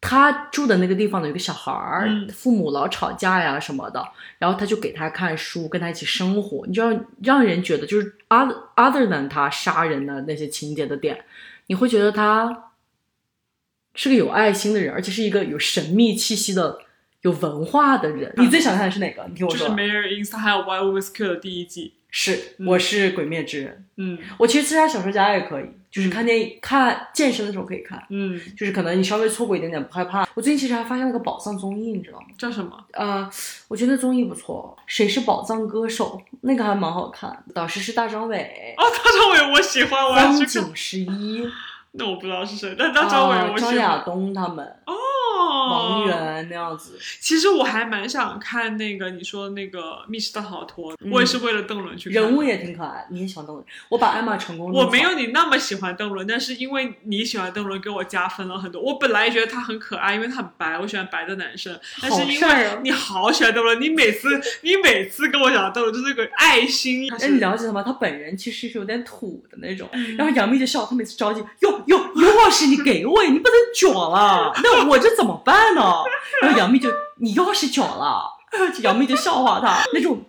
[0.00, 4.02] 他住的那个地方呢，有个小孩儿，嗯父母老吵架呀什么的，
[4.38, 11.24] 然后他就给他看书，跟他一起生活，你就让让人觉得就是 other other than 他杀人的那些情节的点，
[11.66, 12.70] 你会觉得他
[13.94, 16.78] 是个有爱心的人，而且是一个有神秘气息的。
[17.24, 19.24] 有文化的人，你最想看的是哪个？
[19.28, 21.94] 你听我说，就是 Mayor in East Town 还有 Why Woman Kill 的第一季。
[22.16, 30.20] 是嗯我是鬼灭之刃，嗯我其实自杀小说家也可以，就是看电影、看健身的时候可以看，嗯，就是可能你稍微错过一点点不害怕。
[30.34, 32.26] 我最近其实还发现了个宝藏综艺，你知道吗？
[32.38, 32.72] 叫什么？
[32.92, 33.28] 呃，
[33.66, 40.46] 我觉得综艺不错，谁是宝藏歌手那个还蛮好看，导师是大张伟，哦，大张伟我喜欢，我要去看。
[40.46, 41.44] 景十一，
[41.96, 43.74] 那我不知道是谁，但大张伟啊我喜欢。
[43.76, 44.92] 张亚东他们，哦，
[45.70, 46.98] 王源那样子。
[47.20, 52.28] 其实我还蛮想看那个你说那个《密室大逃脱》嗯我也是为了邓伦去看的。
[52.28, 53.64] 人物也挺可爱，你也喜欢邓伦？
[53.90, 58.82] 我把艾玛成功弄我没有你那么喜欢邓伦，但是因为你喜欢邓伦，给我加分了很多。
[58.82, 61.78] 我本来觉得他很可爱，因为他很白，我喜欢白的男生。
[62.02, 64.28] 但是因为你好喜欢邓伦，你每次
[64.62, 67.08] 你每次跟我讲邓伦就是个爱心。
[67.12, 67.84] 哎，你了解他吗？
[67.84, 69.88] 他本人其实是有点土的那种。
[69.92, 75.82] 嗯然后杨幂就笑，他每次着急，哟哟，尤老师你给我，你不能卷了，那我这怎么办呢？
[76.42, 78.30] 然后杨幂就你要是卷了，
[78.82, 80.24] 杨幂就笑话他那种。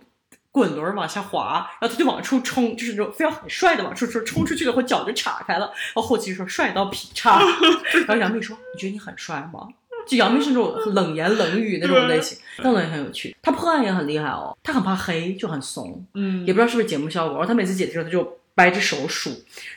[0.51, 7.41] 滚轮往下滑，然后他就往出冲，就是那种非常很帅的往出冲，冲出去了以后脚就岔开了，然后后期就说帅到劈叉，
[8.07, 9.67] 然后杨幂说你觉得你很帅吗？
[10.07, 17.33] 就杨幂是那种冷言冷语那种类型，邓伦也很有趣，他破案也很厉害哦，他很怕黑，就很怂，嗯也不知道是不是节目效果。
[17.33, 19.29] 然后他每次解题的时候，他就掰着手数，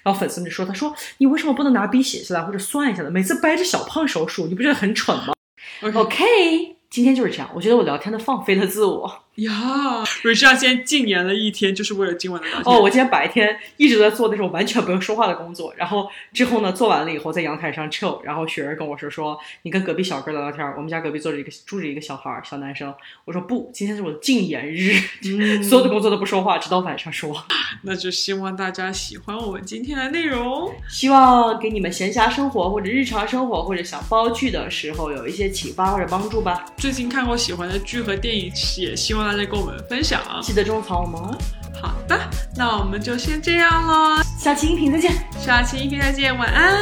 [0.03, 3.11] 然后粉丝们就说：“他说你为什么不能拿笔写下来或者算一下呢？
[3.11, 5.35] 每次掰着小胖手数，你不觉得很蠢吗
[5.83, 7.51] OK？”OK，今天就是这样。
[7.55, 9.25] 我觉得我聊天的放飞了自我。
[9.39, 12.75] 呀，瑞这样今天禁言了一天，就是为了今晚的聊天。
[12.75, 22.93] 哦，我今天白天一直在做那种完全不用说话的工作，然后之后呢，做完了以后在阳台上 chill，然后雪儿跟我说说你跟隔壁小哥聊聊天儿，我们家隔壁坐着一个住着一个小孩儿小男生，
[23.25, 27.45] 我说不，今天是我的禁言日，嗯 所有的工作都不说话，直到晚上说。
[27.83, 30.75] 那就希望大家喜欢我们今天的内容。
[30.89, 36.65] 希望给你们闲暇生活或者日常生活或者想煲剧的时候有一些启发或者帮助吧。
[36.77, 40.21] 最近看过喜欢的剧和电影，也希望大家跟我们分享。
[40.43, 41.37] 记得种草我们哦。
[41.81, 42.19] 好的，
[42.57, 46.75] 那我们就先这样喽，下期音频再见，下期音频再见，晚安，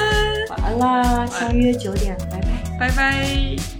[0.49, 2.49] 晚安啦，相约九点，拜拜。
[2.79, 3.76] 拜拜。